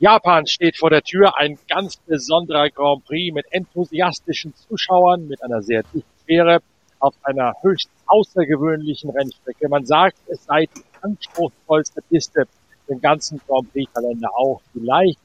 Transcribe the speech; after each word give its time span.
Japan 0.00 0.46
steht 0.46 0.76
vor 0.76 0.90
der 0.90 1.02
Tür, 1.02 1.36
ein 1.38 1.58
ganz 1.68 1.96
besonderer 1.96 2.70
Grand 2.70 3.04
Prix 3.04 3.34
mit 3.34 3.46
enthusiastischen 3.50 4.54
Zuschauern, 4.54 5.26
mit 5.26 5.42
einer 5.42 5.60
sehr 5.60 5.82
dichten 5.82 6.08
Sphäre 6.22 6.60
auf 7.00 7.14
einer 7.24 7.54
höchst 7.62 7.90
außergewöhnlichen 8.06 9.10
Rennstrecke. 9.10 9.68
Man 9.68 9.86
sagt, 9.86 10.16
es 10.28 10.44
sei 10.44 10.66
die 10.66 10.84
anspruchsvollste 11.02 12.00
Piste 12.08 12.46
im 12.86 13.00
ganzen 13.00 13.40
Grand 13.48 13.72
Prix-Kalender 13.72 14.30
auch. 14.36 14.60
Vielleicht 14.72 15.18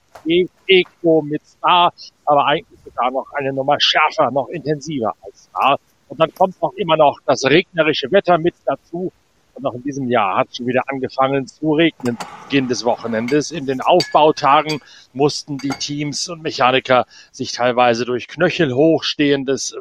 Eco 0.65 1.21
mit 1.21 1.45
Star, 1.45 1.93
aber 2.25 2.47
eigentlich 2.47 2.79
sogar 2.83 3.11
noch 3.11 3.31
eine 3.33 3.53
Nummer 3.53 3.77
schärfer, 3.79 4.31
noch 4.31 4.47
intensiver 4.47 5.13
als 5.21 5.43
Star. 5.43 5.79
Und 6.07 6.19
dann 6.19 6.33
kommt 6.33 6.59
noch 6.63 6.73
immer 6.73 6.97
noch 6.97 7.19
das 7.27 7.45
regnerische 7.45 8.11
Wetter 8.11 8.39
mit 8.39 8.55
dazu. 8.65 9.11
Und 9.53 9.65
auch 9.65 9.73
in 9.73 9.83
diesem 9.83 10.09
Jahr 10.09 10.37
hat 10.37 10.55
schon 10.55 10.67
wieder 10.67 10.83
angefangen 10.87 11.47
zu 11.47 11.73
regnen. 11.73 12.17
Beginn 12.45 12.67
des 12.67 12.85
Wochenendes. 12.85 13.51
In 13.51 13.65
den 13.65 13.81
Aufbautagen 13.81 14.79
mussten 15.13 15.57
die 15.57 15.69
Teams 15.69 16.29
und 16.29 16.41
Mechaniker 16.41 17.05
sich 17.31 17.51
teilweise 17.51 18.05
durch 18.05 18.27
knöchelhoch 18.27 19.03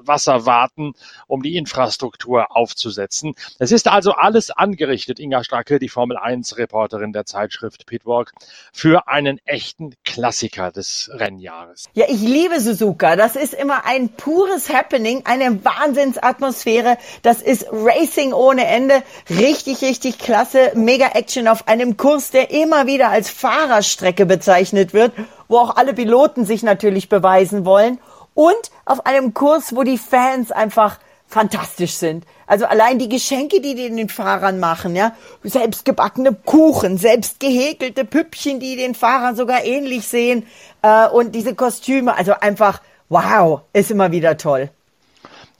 Wasser 0.00 0.46
warten, 0.46 0.94
um 1.26 1.42
die 1.42 1.56
Infrastruktur 1.56 2.56
aufzusetzen. 2.56 3.34
Es 3.58 3.72
ist 3.72 3.88
also 3.88 4.12
alles 4.12 4.50
angerichtet, 4.50 5.18
Inga 5.18 5.44
Stracke, 5.44 5.78
die 5.78 5.88
Formel 5.88 6.16
1 6.16 6.56
Reporterin 6.58 7.12
der 7.12 7.26
Zeitschrift 7.26 7.86
Pitwalk, 7.86 8.32
für 8.72 9.08
einen 9.08 9.38
echten 9.44 9.94
Klassiker 10.12 10.70
des 10.70 11.10
Rennjahres. 11.14 11.88
Ja, 11.94 12.04
ich 12.06 12.20
liebe 12.20 12.60
Suzuka. 12.60 13.16
Das 13.16 13.34
ist 13.34 13.54
immer 13.54 13.86
ein 13.86 14.10
pures 14.10 14.68
Happening, 14.68 15.22
eine 15.24 15.64
Wahnsinnsatmosphäre. 15.64 16.98
Das 17.22 17.40
ist 17.40 17.66
Racing 17.72 18.34
ohne 18.34 18.66
Ende. 18.66 19.02
Richtig 19.30 19.80
richtig, 19.80 20.18
klasse 20.18 20.72
Mega-Action 20.74 21.48
auf 21.48 21.66
einem 21.66 21.96
Kurs, 21.96 22.30
der 22.30 22.50
immer 22.50 22.86
wieder 22.86 23.08
als 23.08 23.30
Fahrerstrecke 23.30 24.26
bezeichnet 24.26 24.92
wird, 24.92 25.12
wo 25.48 25.56
auch 25.56 25.76
alle 25.76 25.94
Piloten 25.94 26.44
sich 26.44 26.62
natürlich 26.62 27.08
beweisen 27.08 27.64
wollen 27.64 27.98
und 28.34 28.70
auf 28.84 29.06
einem 29.06 29.32
Kurs, 29.32 29.74
wo 29.74 29.82
die 29.82 29.98
Fans 29.98 30.52
einfach 30.52 30.98
fantastisch 31.32 31.94
sind. 31.94 32.24
Also 32.46 32.66
allein 32.66 32.98
die 32.98 33.08
Geschenke, 33.08 33.60
die 33.62 33.74
die 33.74 33.88
den 33.88 34.10
Fahrern 34.10 34.60
machen, 34.60 34.94
ja, 34.94 35.16
selbstgebackene 35.42 36.34
Kuchen, 36.44 36.98
selbst 36.98 37.40
gehäkelte 37.40 38.04
Püppchen, 38.04 38.60
die 38.60 38.76
den 38.76 38.94
Fahrern 38.94 39.34
sogar 39.34 39.64
ähnlich 39.64 40.06
sehen 40.06 40.46
äh, 40.82 41.08
und 41.08 41.34
diese 41.34 41.54
Kostüme, 41.54 42.14
also 42.16 42.34
einfach 42.38 42.82
wow, 43.08 43.62
ist 43.72 43.90
immer 43.90 44.12
wieder 44.12 44.36
toll. 44.36 44.70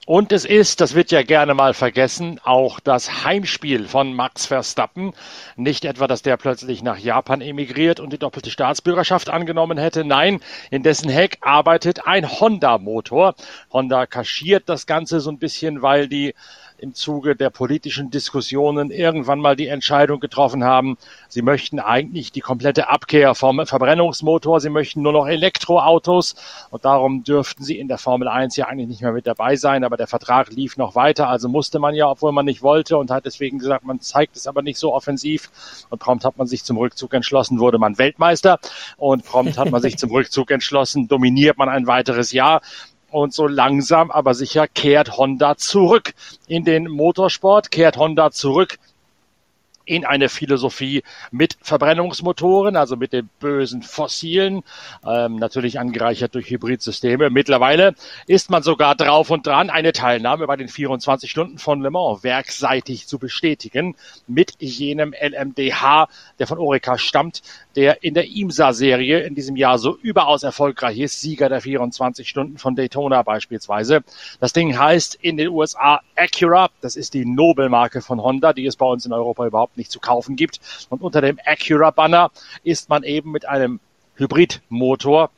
Und 0.05 0.33
es 0.33 0.45
ist, 0.45 0.81
das 0.81 0.97
wird 0.97 1.13
ja 1.13 1.23
gerne 1.23 1.55
mal 1.55 1.75
vergessen, 1.75 2.41
auch 2.43 2.81
das 2.81 3.25
Heimspiel 3.25 3.87
von 3.87 4.15
Max 4.15 4.47
Verstappen. 4.47 5.13
Nicht 5.55 5.85
etwa, 5.85 6.09
dass 6.09 6.23
der 6.23 6.37
plötzlich 6.37 6.83
nach 6.83 6.99
Japan 6.99 7.41
emigriert 7.41 8.01
und 8.01 8.13
die 8.13 8.19
doppelte 8.19 8.51
Staatsbürgerschaft 8.51 9.31
angenommen 9.31 9.79
hätte. 9.79 10.05
Nein, 10.05 10.41
in 10.73 10.83
dessen 10.83 11.09
Heck 11.09 11.39
arbeitet 11.41 12.05
ein 12.05 12.29
Honda-Motor. 12.29 13.37
Honda 13.73 14.07
kaschiert 14.07 14.69
das 14.69 14.89
Ganze 14.89 15.21
so 15.21 15.31
ein 15.31 15.39
bisschen, 15.39 15.83
weil 15.83 16.09
die 16.09 16.35
im 16.83 16.95
Zuge 16.95 17.37
der 17.37 17.49
politischen 17.51 18.11
Diskussionen 18.11 18.91
irgendwann 18.91 19.39
mal 19.39 19.55
die 19.55 19.69
Entscheidung 19.69 20.19
getroffen 20.19 20.65
haben, 20.65 20.99
sie 21.29 21.41
möchten 21.41 21.79
eigentlich 21.79 22.33
die 22.33 22.41
komplette 22.41 22.89
Abkehr 22.89 23.37
vom 23.37 23.65
Verbrennungsmotor, 23.65 24.61
sie 24.61 24.69
möchten 24.69 25.01
nur 25.01 25.13
noch 25.13 25.29
Elektroautos. 25.29 26.35
Und 26.71 26.85
darum 26.85 27.23
dürften 27.23 27.63
sie 27.63 27.79
in 27.79 27.87
der 27.87 27.99
Formel 27.99 28.27
1 28.27 28.57
ja 28.57 28.67
eigentlich 28.67 28.89
nicht 28.89 29.03
mehr 29.03 29.13
mit 29.13 29.29
dabei 29.29 29.55
sein, 29.55 29.85
aber 29.85 29.97
der 29.97 30.09
Vertrag 30.09 30.51
lief 30.51 30.77
noch 30.77 30.97
weiter, 30.97 31.29
also 31.29 31.49
musste 31.49 31.79
man 31.79 31.95
ja, 31.95 32.11
obwohl 32.11 32.33
man 32.33 32.47
nicht 32.47 32.63
wollte 32.63 32.97
und 32.99 33.13
hat 33.13 33.27
deswegen 33.27 33.61
gesagt, 33.61 33.85
man 33.85 34.01
zeigt 34.01 34.37
es 34.37 34.49
aber 34.49 34.63
nicht 34.63 34.79
so 34.79 34.93
offensiv. 34.93 35.51
Und 35.89 36.01
prompt 36.01 36.25
hat 36.25 36.37
man 36.37 36.49
sich 36.49 36.65
zum 36.65 36.79
Rückzug 36.79 37.15
entschlossen, 37.15 37.61
wurde 37.61 37.79
man 37.79 37.97
Weltmeister. 37.97 38.59
Und 38.97 39.25
prompt 39.25 39.57
hat 39.57 39.71
man 39.71 39.81
sich 39.81 39.99
zum 39.99 40.11
Rückzug 40.13 40.51
entschlossen, 40.51 41.07
dominiert 41.07 41.59
man 41.59 41.69
ein 41.69 41.87
weiteres 41.87 42.33
Jahr 42.33 42.61
und 43.13 43.33
so 43.35 43.47
langsam 43.47 44.11
aber 44.11 44.35
sicher 44.35 44.67
kehrt 44.67 45.17
Honda 45.17 45.57
zurück 45.57 46.15
in 46.49 46.65
den 46.65 46.89
Motorsport, 46.89 47.71
kehrt 47.71 47.97
Honda 47.97 48.31
zurück 48.31 48.79
in 49.85 50.05
eine 50.05 50.29
Philosophie 50.29 51.03
mit 51.31 51.57
Verbrennungsmotoren, 51.61 52.77
also 52.77 52.97
mit 52.97 53.13
den 53.13 53.29
bösen 53.41 53.83
Fossilen, 53.83 54.63
ähm, 55.07 55.37
natürlich 55.37 55.79
angereichert 55.79 56.35
durch 56.35 56.51
Hybridsysteme. 56.51 57.31
Mittlerweile 57.31 57.95
ist 58.27 58.51
man 58.51 58.63
sogar 58.63 58.95
drauf 58.95 59.31
und 59.31 59.47
dran, 59.47 59.71
eine 59.71 59.93
Teilnahme 59.93 60.47
bei 60.47 60.57
den 60.57 60.69
24 60.69 61.31
Stunden 61.31 61.59
von 61.59 61.83
Le 61.83 61.91
Mans 61.91 62.23
werkseitig 62.23 63.07
zu 63.07 63.19
bestätigen 63.19 63.97
mit 64.27 64.55
jenem 64.61 65.15
LMDH, 65.21 66.09
der 66.39 66.47
von 66.47 66.59
Orica 66.59 66.99
stammt, 66.99 67.43
der 67.77 68.03
in 68.03 68.15
der 68.15 68.29
IMSA-Serie 68.29 69.21
in 69.21 69.35
diesem 69.35 69.57
Jahr 69.57 69.79
so 69.79 69.97
überaus 69.97 70.43
erfolgreich 70.43 70.99
ist, 70.99 71.21
Sieger 71.21 71.49
der 71.49 71.61
24 71.61 72.29
Stunden 72.29 72.59
von 72.59 72.77
Daytona 72.77 73.23
beispielsweise. 73.23 74.03
Das 74.41 74.53
Ding 74.53 74.79
heißt 74.79 75.17
in 75.21 75.37
den 75.37 75.49
USA 75.49 76.01
Acura, 76.17 76.71
das 76.81 76.97
ist 76.97 77.15
die 77.15 77.25
Nobelmarke 77.25 78.03
von 78.03 78.23
Honda, 78.23 78.53
die 78.53 78.67
es 78.67 78.77
bei 78.77 78.87
uns 78.87 79.07
in 79.07 79.13
Europa 79.13 79.47
überhaupt 79.47 79.77
nicht 79.77 79.91
zu 79.91 80.01
kaufen 80.01 80.37
gibt. 80.37 80.61
Und 80.91 81.03
unter 81.03 81.21
dem 81.21 81.39
Acura-Banner 81.45 82.31
ist 82.63 82.89
man 82.89 83.03
eben 83.03 83.31
mit 83.31 83.47
einem 83.47 83.81
Hybridmotor 84.17 85.31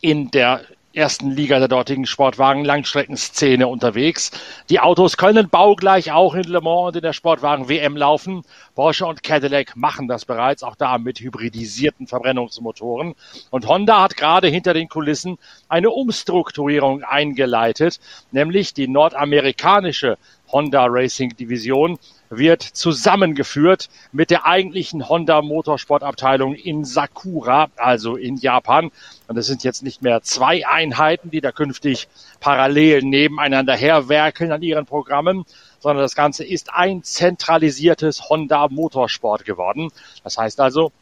in 0.00 0.30
der 0.30 0.62
ersten 0.92 1.30
Liga 1.30 1.60
der 1.60 1.68
dortigen 1.68 2.04
Sportwagen-Langstreckenszene 2.04 3.68
unterwegs. 3.68 4.32
Die 4.70 4.80
Autos 4.80 5.16
können 5.16 5.48
baugleich 5.48 6.10
auch 6.10 6.34
in 6.34 6.44
Le 6.44 6.60
Mans 6.60 6.88
und 6.88 6.96
in 6.96 7.02
der 7.02 7.12
Sportwagen-WM 7.12 7.96
laufen. 7.96 8.42
Porsche 8.74 9.06
und 9.06 9.22
Cadillac 9.22 9.76
machen 9.76 10.08
das 10.08 10.24
bereits, 10.24 10.64
auch 10.64 10.74
da 10.74 10.98
mit 10.98 11.20
hybridisierten 11.20 12.08
Verbrennungsmotoren. 12.08 13.14
Und 13.50 13.68
Honda 13.68 14.02
hat 14.02 14.16
gerade 14.16 14.48
hinter 14.48 14.74
den 14.74 14.88
Kulissen 14.88 15.38
eine 15.68 15.90
Umstrukturierung 15.90 17.04
eingeleitet, 17.04 18.00
nämlich 18.32 18.74
die 18.74 18.88
nordamerikanische 18.88 20.18
Honda 20.50 20.86
Racing 20.88 21.36
Division 21.36 21.98
wird 22.30 22.62
zusammengeführt 22.62 23.88
mit 24.12 24.30
der 24.30 24.46
eigentlichen 24.46 25.08
Honda 25.08 25.42
Motorsportabteilung 25.42 26.54
in 26.54 26.84
Sakura, 26.84 27.70
also 27.76 28.16
in 28.16 28.36
Japan. 28.36 28.90
Und 29.26 29.36
es 29.36 29.46
sind 29.46 29.64
jetzt 29.64 29.82
nicht 29.82 30.00
mehr 30.00 30.22
zwei 30.22 30.66
Einheiten, 30.66 31.30
die 31.30 31.40
da 31.40 31.50
künftig 31.50 32.08
parallel 32.38 33.02
nebeneinander 33.02 33.76
herwerkeln 33.76 34.52
an 34.52 34.62
ihren 34.62 34.86
Programmen, 34.86 35.44
sondern 35.80 36.04
das 36.04 36.14
Ganze 36.14 36.44
ist 36.44 36.72
ein 36.72 37.02
zentralisiertes 37.02 38.28
Honda 38.28 38.68
Motorsport 38.68 39.44
geworden. 39.44 39.90
Das 40.22 40.38
heißt 40.38 40.60
also, 40.60 40.92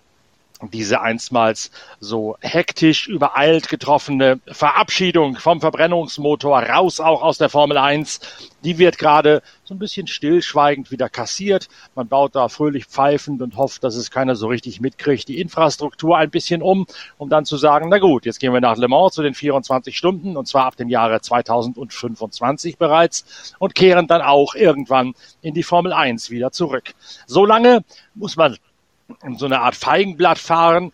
diese 0.73 1.01
einstmals 1.01 1.71
so 2.01 2.37
hektisch 2.41 3.07
übereilt 3.07 3.69
getroffene 3.69 4.41
Verabschiedung 4.47 5.37
vom 5.37 5.61
Verbrennungsmotor 5.61 6.63
raus 6.63 7.01
auch 7.01 7.23
aus 7.23 7.39
der 7.39 7.49
Formel 7.49 7.79
1, 7.79 8.21
die 8.65 8.79
wird 8.79 8.99
gerade 8.99 9.43
so 9.63 9.75
ein 9.75 9.79
bisschen 9.79 10.09
stillschweigend 10.09 10.91
wieder 10.91 11.09
kassiert. 11.09 11.69
Man 11.95 12.09
baut 12.09 12.35
da 12.35 12.49
fröhlich 12.49 12.87
pfeifend 12.87 13.41
und 13.41 13.57
hofft, 13.57 13.85
dass 13.85 13.95
es 13.95 14.11
keiner 14.11 14.35
so 14.35 14.49
richtig 14.49 14.81
mitkriegt, 14.81 15.29
die 15.29 15.41
Infrastruktur 15.41 16.17
ein 16.17 16.31
bisschen 16.31 16.61
um, 16.61 16.87
um 17.19 17.29
dann 17.29 17.45
zu 17.45 17.57
sagen, 17.57 17.89
na 17.89 17.99
gut, 17.99 18.27
jetzt 18.27 18.41
gehen 18.41 18.53
wir 18.53 18.61
nach 18.61 18.77
Le 18.77 18.89
Mans 18.89 19.15
zu 19.15 19.23
den 19.23 19.35
24 19.35 19.97
Stunden 19.97 20.37
und 20.37 20.49
zwar 20.49 20.65
ab 20.65 20.77
dem 20.77 20.89
Jahre 20.89 21.21
2025 21.21 22.79
bereits 22.79 23.55
und 23.61 23.77
kehren 23.77 24.09
dann 24.09 24.23
auch 24.23 24.55
irgendwann 24.57 25.15
in 25.41 25.55
die 25.55 25.63
Formel 25.63 25.93
1 25.93 26.31
wieder 26.31 26.51
zurück. 26.51 26.95
Solange 27.27 27.85
muss 28.15 28.37
man 28.37 28.57
so 29.37 29.47
eine 29.47 29.61
Art 29.61 29.75
Feigenblatt 29.75 30.39
fahren, 30.39 30.93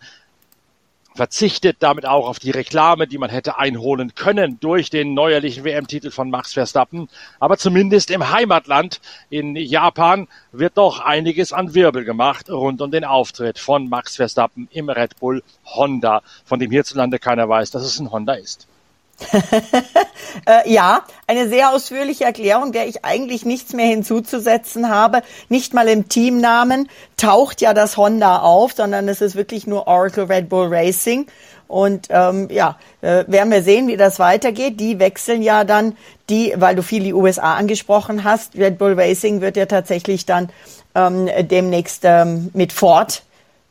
verzichtet 1.15 1.77
damit 1.79 2.05
auch 2.05 2.27
auf 2.27 2.39
die 2.39 2.51
Reklame, 2.51 3.07
die 3.07 3.17
man 3.17 3.29
hätte 3.29 3.57
einholen 3.57 4.15
können 4.15 4.59
durch 4.59 4.89
den 4.89 5.13
neuerlichen 5.13 5.63
WM-Titel 5.63 6.11
von 6.11 6.29
Max 6.29 6.53
Verstappen. 6.53 7.09
Aber 7.39 7.57
zumindest 7.57 8.11
im 8.11 8.31
Heimatland 8.31 8.99
in 9.29 9.55
Japan 9.55 10.27
wird 10.51 10.77
doch 10.77 10.99
einiges 10.99 11.53
an 11.53 11.73
Wirbel 11.73 12.03
gemacht 12.03 12.49
rund 12.49 12.81
um 12.81 12.91
den 12.91 13.05
Auftritt 13.05 13.59
von 13.59 13.87
Max 13.87 14.17
Verstappen 14.17 14.67
im 14.71 14.89
Red 14.89 15.17
Bull 15.19 15.41
Honda, 15.65 16.21
von 16.43 16.59
dem 16.59 16.71
hierzulande 16.71 17.17
keiner 17.17 17.47
weiß, 17.47 17.71
dass 17.71 17.83
es 17.83 17.99
ein 17.99 18.11
Honda 18.11 18.33
ist. 18.33 18.67
äh, 20.45 20.69
ja, 20.69 21.03
eine 21.27 21.47
sehr 21.47 21.71
ausführliche 21.71 22.25
Erklärung, 22.25 22.71
der 22.71 22.87
ich 22.87 23.05
eigentlich 23.05 23.45
nichts 23.45 23.73
mehr 23.73 23.85
hinzuzusetzen 23.85 24.89
habe. 24.89 25.21
Nicht 25.49 25.73
mal 25.73 25.87
im 25.87 26.09
Teamnamen 26.09 26.89
taucht 27.17 27.61
ja 27.61 27.73
das 27.73 27.97
Honda 27.97 28.39
auf, 28.39 28.73
sondern 28.73 29.07
es 29.07 29.21
ist 29.21 29.35
wirklich 29.35 29.67
nur 29.67 29.87
Oracle 29.87 30.25
Red 30.25 30.49
Bull 30.49 30.67
Racing. 30.69 31.27
Und 31.67 32.07
ähm, 32.11 32.49
ja, 32.51 32.77
äh, 33.01 33.23
werden 33.27 33.51
wir 33.51 33.63
sehen, 33.63 33.87
wie 33.87 33.97
das 33.97 34.19
weitergeht. 34.19 34.79
Die 34.79 34.99
wechseln 34.99 35.41
ja 35.41 35.63
dann 35.63 35.97
die, 36.29 36.53
weil 36.57 36.75
du 36.75 36.83
viel 36.83 37.03
die 37.03 37.13
USA 37.13 37.55
angesprochen 37.55 38.23
hast. 38.23 38.55
Red 38.55 38.77
Bull 38.77 38.99
Racing 38.99 39.41
wird 39.41 39.57
ja 39.57 39.65
tatsächlich 39.65 40.25
dann 40.25 40.49
ähm, 40.93 41.27
demnächst 41.47 42.03
ähm, 42.03 42.51
mit 42.53 42.71
Ford 42.71 43.23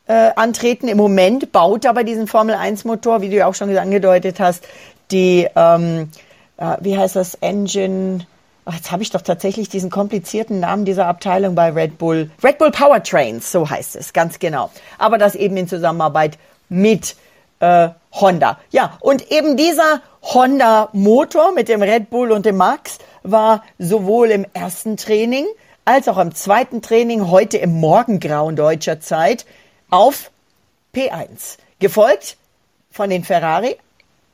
äh, 0.07 0.31
antreten. 0.35 0.87
Im 0.87 0.97
Moment 0.97 1.51
baut 1.51 1.85
aber 1.85 2.03
diesen 2.03 2.27
Formel 2.27 2.55
1 2.55 2.83
Motor, 2.83 3.21
wie 3.21 3.29
du 3.29 3.37
ja 3.37 3.47
auch 3.47 3.55
schon 3.55 3.75
angedeutet 3.75 4.39
hast, 4.39 4.65
die, 5.11 5.47
ähm, 5.55 6.09
äh, 6.57 6.77
wie 6.81 6.97
heißt 6.97 7.15
das, 7.15 7.35
Engine, 7.35 8.25
jetzt 8.71 8.91
habe 8.91 9.03
ich 9.03 9.11
doch 9.11 9.21
tatsächlich 9.21 9.69
diesen 9.69 9.89
komplizierten 9.89 10.59
Namen 10.59 10.85
dieser 10.85 11.07
Abteilung 11.07 11.55
bei 11.55 11.69
Red 11.71 11.97
Bull. 11.97 12.31
Red 12.43 12.57
Bull 12.57 12.71
Powertrains, 12.71 13.51
so 13.51 13.69
heißt 13.69 13.95
es, 13.95 14.13
ganz 14.13 14.39
genau. 14.39 14.71
Aber 14.97 15.17
das 15.17 15.35
eben 15.35 15.57
in 15.57 15.67
Zusammenarbeit 15.67 16.37
mit 16.69 17.15
äh, 17.59 17.89
Honda. 18.13 18.59
Ja, 18.71 18.97
und 19.01 19.31
eben 19.31 19.57
dieser 19.57 20.01
Honda-Motor 20.23 21.53
mit 21.53 21.69
dem 21.69 21.81
Red 21.81 22.09
Bull 22.09 22.31
und 22.31 22.45
dem 22.45 22.57
Max 22.57 22.97
war 23.23 23.63
sowohl 23.77 24.31
im 24.31 24.45
ersten 24.53 24.97
Training 24.97 25.45
als 25.83 26.07
auch 26.07 26.17
im 26.17 26.33
zweiten 26.33 26.81
Training 26.81 27.29
heute 27.29 27.57
im 27.57 27.73
Morgengrauen 27.79 28.55
deutscher 28.55 28.99
Zeit 28.99 29.45
auf 29.91 30.31
P1. 30.95 31.57
Gefolgt 31.79 32.37
von 32.89 33.09
den 33.09 33.23
Ferrari 33.23 33.77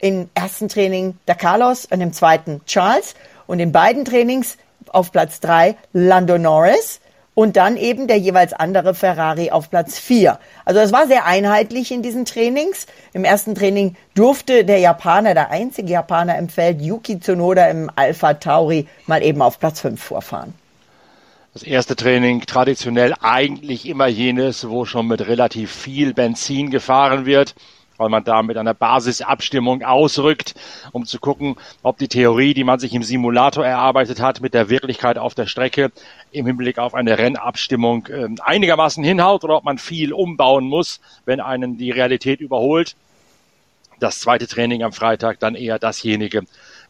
im 0.01 0.29
ersten 0.33 0.67
Training 0.67 1.15
der 1.27 1.35
Carlos 1.35 1.85
und 1.85 2.01
im 2.01 2.11
zweiten 2.11 2.61
Charles 2.65 3.13
und 3.47 3.59
in 3.59 3.71
beiden 3.71 4.03
Trainings 4.03 4.57
auf 4.89 5.11
Platz 5.11 5.39
drei 5.39 5.77
Lando 5.93 6.37
Norris 6.37 6.99
und 7.33 7.55
dann 7.55 7.77
eben 7.77 8.07
der 8.07 8.17
jeweils 8.17 8.51
andere 8.51 8.93
Ferrari 8.93 9.51
auf 9.51 9.69
Platz 9.69 9.97
vier. 9.97 10.39
Also 10.65 10.79
es 10.79 10.91
war 10.91 11.07
sehr 11.07 11.25
einheitlich 11.25 11.91
in 11.91 12.01
diesen 12.01 12.25
Trainings. 12.25 12.87
Im 13.13 13.23
ersten 13.23 13.55
Training 13.55 13.95
durfte 14.15 14.65
der 14.65 14.79
Japaner, 14.79 15.33
der 15.33 15.51
einzige 15.51 15.91
Japaner 15.91 16.37
im 16.37 16.49
Feld, 16.49 16.81
Yuki 16.81 17.19
Tsunoda 17.19 17.67
im 17.67 17.89
Alpha 17.95 18.33
Tauri, 18.33 18.87
mal 19.05 19.23
eben 19.23 19.41
auf 19.41 19.59
Platz 19.59 19.79
fünf 19.79 20.03
vorfahren. 20.03 20.53
Das 21.53 21.63
erste 21.63 21.95
Training 21.95 22.41
traditionell 22.41 23.13
eigentlich 23.21 23.87
immer 23.87 24.07
jenes, 24.07 24.67
wo 24.67 24.85
schon 24.85 25.07
mit 25.07 25.27
relativ 25.27 25.71
viel 25.71 26.13
Benzin 26.13 26.71
gefahren 26.71 27.25
wird 27.25 27.55
weil 28.01 28.09
man 28.09 28.23
da 28.23 28.41
mit 28.41 28.57
einer 28.57 28.73
Basisabstimmung 28.73 29.83
ausrückt, 29.83 30.55
um 30.91 31.05
zu 31.05 31.19
gucken, 31.19 31.55
ob 31.83 31.99
die 31.99 32.07
Theorie, 32.07 32.55
die 32.55 32.63
man 32.63 32.79
sich 32.79 32.95
im 32.95 33.03
Simulator 33.03 33.63
erarbeitet 33.63 34.19
hat, 34.19 34.41
mit 34.41 34.55
der 34.55 34.69
Wirklichkeit 34.69 35.19
auf 35.19 35.35
der 35.35 35.45
Strecke 35.45 35.91
im 36.31 36.47
Hinblick 36.47 36.79
auf 36.79 36.95
eine 36.95 37.19
Rennabstimmung 37.19 38.07
äh, 38.07 38.27
einigermaßen 38.43 39.03
hinhaut 39.03 39.43
oder 39.43 39.57
ob 39.57 39.65
man 39.65 39.77
viel 39.77 40.13
umbauen 40.13 40.65
muss, 40.65 40.99
wenn 41.25 41.39
einen 41.39 41.77
die 41.77 41.91
Realität 41.91 42.41
überholt. 42.41 42.95
Das 43.99 44.19
zweite 44.19 44.47
Training 44.47 44.81
am 44.81 44.93
Freitag 44.93 45.39
dann 45.39 45.53
eher 45.53 45.77
dasjenige, 45.77 46.41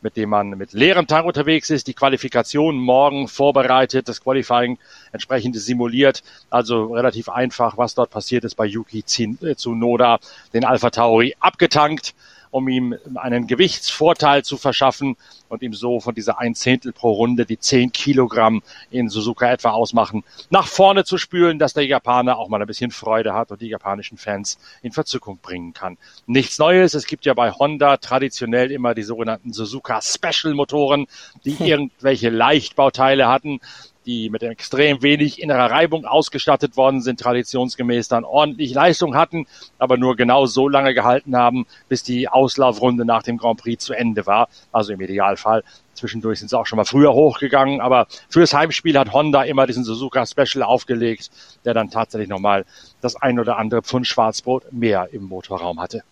mit 0.01 0.17
dem 0.17 0.29
man 0.29 0.49
mit 0.49 0.73
leerem 0.73 1.07
Tank 1.07 1.25
unterwegs 1.25 1.69
ist, 1.69 1.87
die 1.87 1.93
Qualifikation 1.93 2.75
morgen 2.75 3.27
vorbereitet, 3.27 4.09
das 4.09 4.21
Qualifying 4.21 4.77
entsprechend 5.11 5.55
simuliert. 5.55 6.23
Also 6.49 6.93
relativ 6.93 7.29
einfach, 7.29 7.77
was 7.77 7.95
dort 7.95 8.09
passiert 8.09 8.43
ist 8.43 8.55
bei 8.55 8.65
Yuki 8.65 9.03
Tsunoda, 9.03 10.19
den 10.53 10.65
Alpha 10.65 10.89
Tauri 10.89 11.35
abgetankt 11.39 12.13
um 12.51 12.67
ihm 12.67 12.95
einen 13.15 13.47
Gewichtsvorteil 13.47 14.43
zu 14.43 14.57
verschaffen 14.57 15.15
und 15.49 15.61
ihm 15.61 15.73
so 15.73 15.99
von 15.99 16.13
dieser 16.13 16.39
ein 16.39 16.55
Zehntel 16.55 16.93
pro 16.93 17.11
Runde, 17.11 17.45
die 17.45 17.59
zehn 17.59 17.91
Kilogramm 17.91 18.61
in 18.89 19.09
Suzuka 19.09 19.51
etwa 19.51 19.71
ausmachen, 19.71 20.23
nach 20.49 20.67
vorne 20.67 21.03
zu 21.03 21.17
spülen, 21.17 21.59
dass 21.59 21.73
der 21.73 21.85
Japaner 21.85 22.37
auch 22.37 22.49
mal 22.49 22.61
ein 22.61 22.67
bisschen 22.67 22.91
Freude 22.91 23.33
hat 23.33 23.51
und 23.51 23.61
die 23.61 23.67
japanischen 23.67 24.17
Fans 24.17 24.59
in 24.81 24.91
Verzückung 24.91 25.39
bringen 25.41 25.73
kann. 25.73 25.97
Nichts 26.27 26.59
Neues. 26.59 26.93
Es 26.93 27.05
gibt 27.05 27.25
ja 27.25 27.33
bei 27.33 27.51
Honda 27.51 27.97
traditionell 27.97 28.71
immer 28.71 28.93
die 28.93 29.03
sogenannten 29.03 29.53
Suzuka 29.53 30.01
Special 30.01 30.53
Motoren, 30.53 31.07
die 31.45 31.55
irgendwelche 31.59 32.29
Leichtbauteile 32.29 33.27
hatten 33.27 33.59
die 34.05 34.29
mit 34.29 34.43
extrem 34.43 35.01
wenig 35.01 35.41
innerer 35.41 35.69
Reibung 35.71 36.05
ausgestattet 36.05 36.77
worden 36.77 37.01
sind, 37.01 37.19
traditionsgemäß 37.19 38.07
dann 38.07 38.23
ordentlich 38.23 38.73
Leistung 38.73 39.15
hatten, 39.15 39.45
aber 39.77 39.97
nur 39.97 40.15
genau 40.15 40.45
so 40.45 40.67
lange 40.67 40.93
gehalten 40.93 41.35
haben, 41.35 41.65
bis 41.89 42.03
die 42.03 42.27
Auslaufrunde 42.27 43.05
nach 43.05 43.23
dem 43.23 43.37
Grand 43.37 43.61
Prix 43.61 43.83
zu 43.83 43.93
Ende 43.93 44.25
war. 44.25 44.49
Also 44.71 44.93
im 44.93 45.01
Idealfall. 45.01 45.63
Zwischendurch 45.93 46.39
sind 46.39 46.49
sie 46.49 46.57
auch 46.57 46.65
schon 46.65 46.77
mal 46.77 46.85
früher 46.85 47.13
hochgegangen, 47.13 47.81
aber 47.81 48.07
fürs 48.29 48.53
Heimspiel 48.53 48.97
hat 48.97 49.13
Honda 49.13 49.43
immer 49.43 49.67
diesen 49.67 49.83
Suzuka 49.83 50.25
Special 50.25 50.63
aufgelegt, 50.63 51.29
der 51.65 51.73
dann 51.73 51.91
tatsächlich 51.91 52.29
nochmal 52.29 52.65
das 53.01 53.15
ein 53.15 53.39
oder 53.39 53.57
andere 53.57 53.83
Pfund 53.83 54.07
Schwarzbrot 54.07 54.71
mehr 54.71 55.09
im 55.11 55.23
Motorraum 55.23 55.79
hatte. 55.79 56.03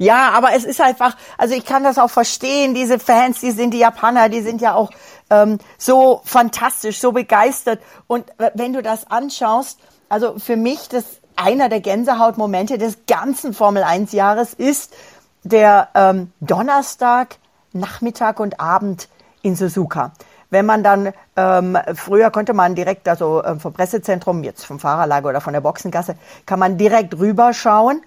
Ja, 0.00 0.30
aber 0.30 0.54
es 0.54 0.64
ist 0.64 0.80
einfach, 0.80 1.14
also 1.36 1.54
ich 1.54 1.66
kann 1.66 1.84
das 1.84 1.98
auch 1.98 2.08
verstehen, 2.08 2.72
diese 2.72 2.98
Fans, 2.98 3.40
die 3.40 3.50
sind 3.50 3.74
die 3.74 3.80
Japaner, 3.80 4.30
die 4.30 4.40
sind 4.40 4.62
ja 4.62 4.72
auch 4.72 4.90
ähm, 5.28 5.58
so 5.76 6.22
fantastisch, 6.24 6.98
so 6.98 7.12
begeistert. 7.12 7.80
Und 8.06 8.24
wenn 8.54 8.72
du 8.72 8.80
das 8.80 9.10
anschaust, 9.10 9.78
also 10.08 10.38
für 10.38 10.56
mich 10.56 10.88
das 10.88 11.04
einer 11.36 11.68
der 11.68 11.80
Gänsehautmomente 11.80 12.78
des 12.78 13.04
ganzen 13.06 13.52
Formel 13.52 13.82
1 13.82 14.12
Jahres 14.12 14.54
ist 14.54 14.94
der 15.42 15.88
ähm, 15.94 16.32
Donnerstag, 16.40 17.36
Nachmittag 17.74 18.40
und 18.40 18.58
Abend 18.58 19.06
in 19.42 19.54
Suzuka. 19.54 20.12
Wenn 20.48 20.64
man 20.64 20.82
dann, 20.82 21.12
ähm, 21.36 21.76
früher 21.94 22.30
konnte 22.30 22.54
man 22.54 22.74
direkt, 22.74 23.06
also 23.06 23.44
ähm, 23.44 23.60
vom 23.60 23.74
Pressezentrum, 23.74 24.44
jetzt 24.44 24.64
vom 24.64 24.78
Fahrerlager 24.78 25.28
oder 25.28 25.42
von 25.42 25.52
der 25.52 25.60
Boxengasse, 25.60 26.16
kann 26.46 26.58
man 26.58 26.78
direkt 26.78 27.18
rüberschauen 27.18 28.00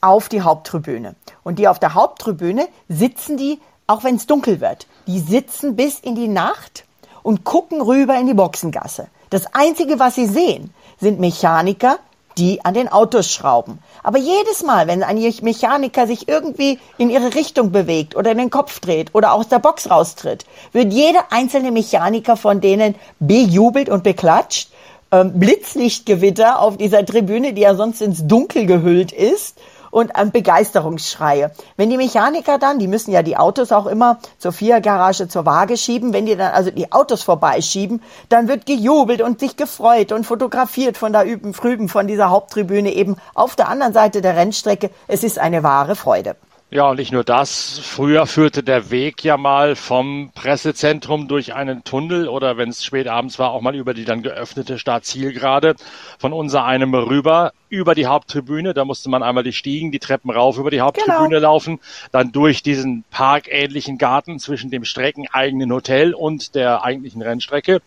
auf 0.00 0.28
die 0.28 0.42
Haupttribüne. 0.42 1.14
Und 1.42 1.58
die 1.58 1.68
auf 1.68 1.78
der 1.78 1.94
Haupttribüne 1.94 2.68
sitzen 2.88 3.36
die, 3.36 3.60
auch 3.86 4.04
wenn 4.04 4.16
es 4.16 4.26
dunkel 4.26 4.60
wird, 4.60 4.86
die 5.06 5.20
sitzen 5.20 5.76
bis 5.76 5.98
in 6.00 6.14
die 6.14 6.28
Nacht 6.28 6.84
und 7.22 7.44
gucken 7.44 7.80
rüber 7.80 8.18
in 8.18 8.26
die 8.26 8.34
Boxengasse. 8.34 9.08
Das 9.30 9.54
Einzige, 9.54 9.98
was 9.98 10.14
sie 10.14 10.26
sehen, 10.26 10.72
sind 10.98 11.20
Mechaniker, 11.20 11.98
die 12.38 12.64
an 12.64 12.74
den 12.74 12.88
Autos 12.88 13.30
schrauben. 13.30 13.80
Aber 14.02 14.18
jedes 14.18 14.62
Mal, 14.62 14.86
wenn 14.86 15.02
ein 15.02 15.18
Mechaniker 15.42 16.06
sich 16.06 16.28
irgendwie 16.28 16.78
in 16.96 17.10
ihre 17.10 17.34
Richtung 17.34 17.72
bewegt 17.72 18.16
oder 18.16 18.34
den 18.34 18.50
Kopf 18.50 18.80
dreht 18.80 19.14
oder 19.14 19.32
aus 19.32 19.48
der 19.48 19.58
Box 19.58 19.90
raustritt, 19.90 20.46
wird 20.72 20.92
jeder 20.92 21.32
einzelne 21.32 21.70
Mechaniker 21.70 22.36
von 22.36 22.60
denen 22.60 22.94
bejubelt 23.18 23.88
und 23.88 24.04
beklatscht. 24.04 24.70
Ähm, 25.12 25.38
Blitzlichtgewitter 25.40 26.60
auf 26.60 26.76
dieser 26.76 27.04
Tribüne, 27.04 27.52
die 27.52 27.62
ja 27.62 27.74
sonst 27.74 28.00
ins 28.00 28.26
Dunkel 28.26 28.64
gehüllt 28.66 29.10
ist 29.10 29.58
und 29.90 30.16
an 30.16 30.30
Begeisterungsschreie. 30.30 31.50
Wenn 31.76 31.90
die 31.90 31.96
Mechaniker 31.96 32.58
dann, 32.58 32.78
die 32.78 32.88
müssen 32.88 33.12
ja 33.12 33.22
die 33.22 33.36
Autos 33.36 33.72
auch 33.72 33.86
immer 33.86 34.18
zur 34.38 34.52
Vierergarage 34.52 35.28
zur 35.28 35.46
Waage 35.46 35.76
schieben, 35.76 36.12
wenn 36.12 36.26
die 36.26 36.36
dann 36.36 36.52
also 36.52 36.70
die 36.70 36.92
Autos 36.92 37.22
vorbeischieben, 37.22 38.02
dann 38.28 38.48
wird 38.48 38.66
gejubelt 38.66 39.22
und 39.22 39.40
sich 39.40 39.56
gefreut 39.56 40.12
und 40.12 40.24
fotografiert 40.24 40.96
von 40.96 41.12
da 41.12 41.24
üben 41.24 41.54
früben 41.54 41.88
von 41.88 42.06
dieser 42.06 42.30
Haupttribüne 42.30 42.92
eben 42.92 43.16
auf 43.34 43.56
der 43.56 43.68
anderen 43.68 43.92
Seite 43.92 44.20
der 44.20 44.36
Rennstrecke. 44.36 44.90
Es 45.08 45.24
ist 45.24 45.38
eine 45.38 45.62
wahre 45.62 45.96
Freude. 45.96 46.36
Ja, 46.72 46.88
und 46.88 47.00
nicht 47.00 47.10
nur 47.10 47.24
das. 47.24 47.80
Früher 47.82 48.26
führte 48.26 48.62
der 48.62 48.92
Weg 48.92 49.24
ja 49.24 49.36
mal 49.36 49.74
vom 49.74 50.30
Pressezentrum 50.36 51.26
durch 51.26 51.52
einen 51.52 51.82
Tunnel 51.82 52.28
oder 52.28 52.58
wenn 52.58 52.68
es 52.68 52.84
spät 52.84 53.08
abends 53.08 53.40
war, 53.40 53.50
auch 53.50 53.60
mal 53.60 53.74
über 53.74 53.92
die 53.92 54.04
dann 54.04 54.22
geöffnete 54.22 54.78
Startzielgerade 54.78 55.74
von 56.20 56.32
unser 56.32 56.64
einem 56.64 56.94
rüber 56.94 57.52
über 57.70 57.96
die 57.96 58.06
Haupttribüne. 58.06 58.72
Da 58.72 58.84
musste 58.84 59.10
man 59.10 59.24
einmal 59.24 59.42
die 59.42 59.52
Stiegen, 59.52 59.90
die 59.90 59.98
Treppen 59.98 60.30
rauf 60.30 60.58
über 60.58 60.70
die 60.70 60.80
Haupttribüne 60.80 61.28
genau. 61.28 61.40
laufen, 61.40 61.80
dann 62.12 62.30
durch 62.30 62.62
diesen 62.62 63.02
parkähnlichen 63.10 63.98
Garten 63.98 64.38
zwischen 64.38 64.70
dem 64.70 64.84
streckeneigenen 64.84 65.72
Hotel 65.72 66.14
und 66.14 66.54
der 66.54 66.84
eigentlichen 66.84 67.20
Rennstrecke 67.20 67.80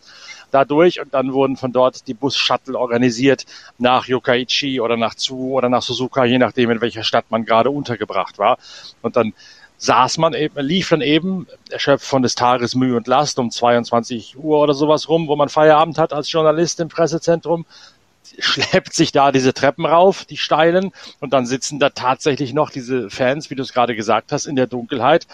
dadurch 0.54 1.00
und 1.00 1.12
dann 1.12 1.32
wurden 1.32 1.56
von 1.56 1.72
dort 1.72 2.06
die 2.06 2.14
Bus-Shuttle 2.14 2.78
organisiert 2.78 3.44
nach 3.78 4.06
Yokkaichi 4.06 4.80
oder 4.80 4.96
nach 4.96 5.14
Tsu 5.14 5.54
oder 5.54 5.68
nach 5.68 5.82
Suzuka, 5.82 6.24
je 6.24 6.38
nachdem, 6.38 6.70
in 6.70 6.80
welcher 6.80 7.02
Stadt 7.02 7.26
man 7.30 7.44
gerade 7.44 7.70
untergebracht 7.70 8.38
war. 8.38 8.58
Und 9.02 9.16
dann 9.16 9.34
saß 9.78 10.18
man 10.18 10.32
eben, 10.34 10.58
lief 10.60 10.88
dann 10.90 11.00
eben, 11.00 11.46
erschöpft 11.70 12.06
von 12.06 12.22
des 12.22 12.34
Tages 12.34 12.74
Mühe 12.74 12.96
und 12.96 13.06
Last 13.06 13.38
um 13.38 13.50
22 13.50 14.36
Uhr 14.38 14.60
oder 14.60 14.74
sowas 14.74 15.08
rum, 15.08 15.28
wo 15.28 15.36
man 15.36 15.48
Feierabend 15.48 15.98
hat 15.98 16.12
als 16.12 16.30
Journalist 16.30 16.80
im 16.80 16.88
Pressezentrum, 16.88 17.66
schleppt 18.38 18.94
sich 18.94 19.12
da 19.12 19.32
diese 19.32 19.52
Treppen 19.52 19.84
rauf, 19.84 20.24
die 20.24 20.36
steilen, 20.36 20.92
und 21.20 21.32
dann 21.32 21.44
sitzen 21.44 21.78
da 21.78 21.90
tatsächlich 21.90 22.54
noch 22.54 22.70
diese 22.70 23.10
Fans, 23.10 23.50
wie 23.50 23.54
du 23.54 23.62
es 23.62 23.72
gerade 23.72 23.94
gesagt 23.94 24.32
hast, 24.32 24.46
in 24.46 24.56
der 24.56 24.66
Dunkelheit 24.66 25.26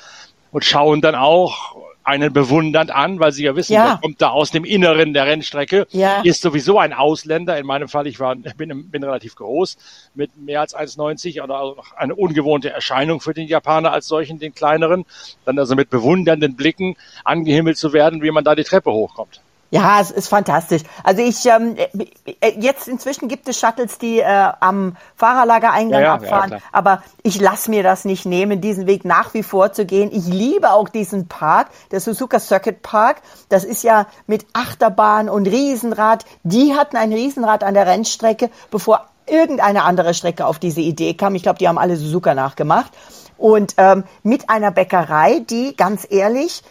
und 0.51 0.65
schauen 0.65 1.01
dann 1.01 1.15
auch 1.15 1.77
einen 2.03 2.33
bewundernd 2.33 2.91
an, 2.91 3.21
weil 3.21 3.33
sie 3.33 3.45
ja 3.45 3.57
wissen, 3.57 3.75
ja. 3.75 3.89
der 3.89 3.97
kommt 3.99 4.21
da 4.21 4.31
aus 4.31 4.51
dem 4.51 4.65
Inneren 4.65 5.13
der 5.13 5.27
Rennstrecke, 5.27 5.87
ja. 5.91 6.23
ist 6.23 6.43
sowieso 6.43 6.79
ein 6.79 6.93
Ausländer. 6.93 7.59
In 7.59 7.67
meinem 7.67 7.89
Fall, 7.89 8.07
ich 8.07 8.19
war, 8.21 8.37
bin, 8.37 8.91
bin 8.91 9.05
relativ 9.05 9.35
groß, 9.37 9.77
mit 10.15 10.37
mehr 10.37 10.61
als 10.61 10.77
1,90 10.77 11.43
oder 11.43 11.57
also 11.57 11.77
eine 11.97 12.15
ungewohnte 12.15 12.71
Erscheinung 12.71 13.21
für 13.21 13.35
den 13.35 13.47
Japaner 13.47 13.93
als 13.93 14.07
solchen, 14.07 14.39
den 14.39 14.55
kleineren. 14.55 15.05
Dann 15.45 15.59
also 15.59 15.75
mit 15.75 15.91
bewundernden 15.91 16.57
Blicken 16.57 16.97
angehimmelt 17.25 17.77
zu 17.77 17.93
werden, 17.93 18.23
wie 18.23 18.31
man 18.31 18.45
da 18.45 18.55
die 18.55 18.65
Treppe 18.65 18.91
hochkommt. 18.91 19.41
Ja, 19.71 20.01
es 20.01 20.11
ist 20.11 20.29
fantastisch. 20.29 20.83
Also 21.05 21.23
ich 21.23 21.47
ähm, 21.47 21.77
äh, 21.77 22.53
jetzt 22.59 22.89
inzwischen 22.89 23.29
gibt 23.29 23.49
es 23.49 23.59
Shuttles, 23.59 23.99
die 23.99 24.19
äh, 24.19 24.25
am 24.59 24.97
Fahrerlagereingang 25.15 26.01
ja, 26.01 26.07
ja, 26.07 26.15
abfahren, 26.15 26.51
ja, 26.51 26.59
aber 26.73 27.03
ich 27.23 27.41
lasse 27.41 27.71
mir 27.71 27.85
das 27.85 28.05
nicht 28.05 28.27
nehmen, 28.27 28.61
diesen 28.61 28.89
Weg 28.89 29.05
nach 29.05 29.33
wie 29.33 29.45
vor 29.45 29.73
zu 29.73 29.87
gehen. 29.87 30.11
Ich 30.13 30.27
liebe 30.27 30.73
auch 30.73 30.89
diesen 30.89 31.29
Park, 31.29 31.69
der 31.93 32.01
Suzuka 32.01 32.41
Circuit 32.41 32.83
Park. 32.83 33.23
Das 33.49 33.65
ist 33.65 33.85
ja 33.85 34.07
mit 34.27 34.45
Achterbahn 34.55 35.29
und 35.29 35.47
Riesenrad. 35.47 36.25
Die 36.43 36.75
hatten 36.75 36.97
ein 36.97 37.13
Riesenrad 37.13 37.63
an 37.63 37.75
der 37.75 37.87
Rennstrecke, 37.87 38.51
bevor 38.73 39.07
irgendeine 39.27 39.85
andere 39.85 40.15
Strecke 40.15 40.47
auf 40.47 40.59
diese 40.59 40.81
Idee 40.81 41.15
kam. 41.15 41.37
Ich 41.37 41.45
glaube, 41.45 41.59
die 41.59 41.69
haben 41.69 41.79
alle 41.79 41.97
Suzuka 41.97 42.35
nachgemacht. 42.35 42.93
Und 43.39 43.75
ähm, 43.79 44.05
mit 44.23 44.51
einer 44.51 44.71
Bäckerei, 44.71 45.41
die 45.49 45.75
ganz 45.77 46.07
ehrlich 46.11 46.63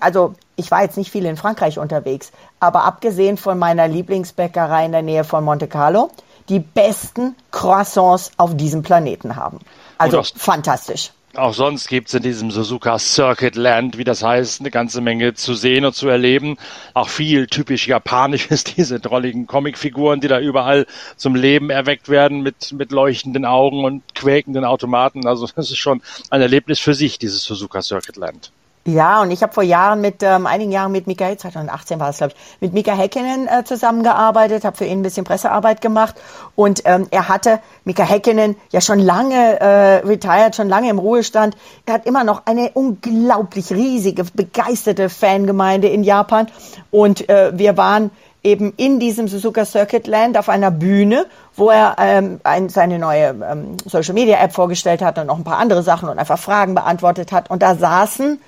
also 0.00 0.34
ich 0.56 0.70
war 0.70 0.82
jetzt 0.82 0.96
nicht 0.96 1.10
viel 1.10 1.24
in 1.24 1.36
Frankreich 1.36 1.78
unterwegs, 1.78 2.32
aber 2.60 2.84
abgesehen 2.84 3.36
von 3.36 3.58
meiner 3.58 3.88
Lieblingsbäckerei 3.88 4.86
in 4.86 4.92
der 4.92 5.02
Nähe 5.02 5.24
von 5.24 5.44
Monte 5.44 5.68
Carlo, 5.68 6.10
die 6.48 6.58
besten 6.58 7.36
Croissants 7.50 8.32
auf 8.36 8.56
diesem 8.56 8.82
Planeten 8.82 9.36
haben. 9.36 9.60
Also 9.98 10.22
fantastisch. 10.36 11.12
Auch 11.34 11.54
sonst 11.54 11.88
gibt 11.88 12.08
es 12.08 12.14
in 12.14 12.22
diesem 12.22 12.50
Suzuka 12.50 12.98
Circuit 12.98 13.56
Land, 13.56 13.96
wie 13.96 14.04
das 14.04 14.22
heißt, 14.22 14.60
eine 14.60 14.70
ganze 14.70 15.00
Menge 15.00 15.32
zu 15.32 15.54
sehen 15.54 15.86
und 15.86 15.94
zu 15.94 16.08
erleben. 16.08 16.58
Auch 16.92 17.08
viel 17.08 17.46
typisch 17.46 17.88
japanisches, 17.88 18.64
diese 18.76 19.00
drolligen 19.00 19.46
Comicfiguren, 19.46 20.20
die 20.20 20.28
da 20.28 20.40
überall 20.40 20.86
zum 21.16 21.34
Leben 21.34 21.70
erweckt 21.70 22.10
werden 22.10 22.42
mit, 22.42 22.72
mit 22.72 22.92
leuchtenden 22.92 23.46
Augen 23.46 23.86
und 23.86 24.14
quäkenden 24.14 24.66
Automaten. 24.66 25.26
Also 25.26 25.46
das 25.46 25.70
ist 25.70 25.78
schon 25.78 26.02
ein 26.28 26.42
Erlebnis 26.42 26.80
für 26.80 26.92
sich, 26.92 27.18
dieses 27.18 27.44
Suzuka 27.44 27.80
Circuit 27.80 28.16
Land. 28.16 28.52
Ja, 28.84 29.22
und 29.22 29.30
ich 29.30 29.44
habe 29.44 29.52
vor 29.52 29.62
Jahren 29.62 30.00
mit 30.00 30.24
ähm, 30.24 30.44
einigen 30.44 30.72
Jahren 30.72 30.90
mit 30.90 31.06
Mika, 31.06 31.38
2018 31.38 32.00
war 32.00 32.08
es 32.08 32.18
glaube 32.18 32.32
ich, 32.34 32.60
mit 32.60 32.72
Mika 32.72 32.92
Häkkinen 32.92 33.46
äh, 33.46 33.62
zusammengearbeitet, 33.62 34.64
habe 34.64 34.76
für 34.76 34.84
ihn 34.84 34.98
ein 34.98 35.02
bisschen 35.02 35.24
Pressearbeit 35.24 35.80
gemacht 35.80 36.16
und 36.56 36.82
ähm, 36.84 37.06
er 37.12 37.28
hatte 37.28 37.60
Mika 37.84 38.02
Häkkinen 38.02 38.56
ja 38.70 38.80
schon 38.80 38.98
lange 38.98 39.60
äh, 39.60 39.98
retired, 40.04 40.56
schon 40.56 40.68
lange 40.68 40.90
im 40.90 40.98
Ruhestand. 40.98 41.56
Er 41.86 41.94
hat 41.94 42.06
immer 42.06 42.24
noch 42.24 42.46
eine 42.46 42.70
unglaublich 42.74 43.70
riesige, 43.70 44.24
begeisterte 44.24 45.08
Fangemeinde 45.08 45.86
in 45.86 46.02
Japan 46.02 46.48
und 46.90 47.28
äh, 47.28 47.52
wir 47.56 47.76
waren 47.76 48.10
eben 48.42 48.72
in 48.76 48.98
diesem 48.98 49.28
Suzuka 49.28 49.64
Circuit 49.64 50.08
Land 50.08 50.36
auf 50.36 50.48
einer 50.48 50.72
Bühne, 50.72 51.26
wo 51.54 51.70
er 51.70 51.94
ähm, 51.98 52.40
ein, 52.42 52.68
seine 52.68 52.98
neue 52.98 53.28
ähm, 53.28 53.76
Social 53.86 54.14
Media 54.14 54.42
App 54.42 54.52
vorgestellt 54.52 55.02
hat 55.02 55.20
und 55.20 55.28
noch 55.28 55.38
ein 55.38 55.44
paar 55.44 55.58
andere 55.58 55.84
Sachen 55.84 56.08
und 56.08 56.18
einfach 56.18 56.40
Fragen 56.40 56.74
beantwortet 56.74 57.30
hat. 57.30 57.48
Und 57.48 57.62
da 57.62 57.76
saßen 57.76 58.40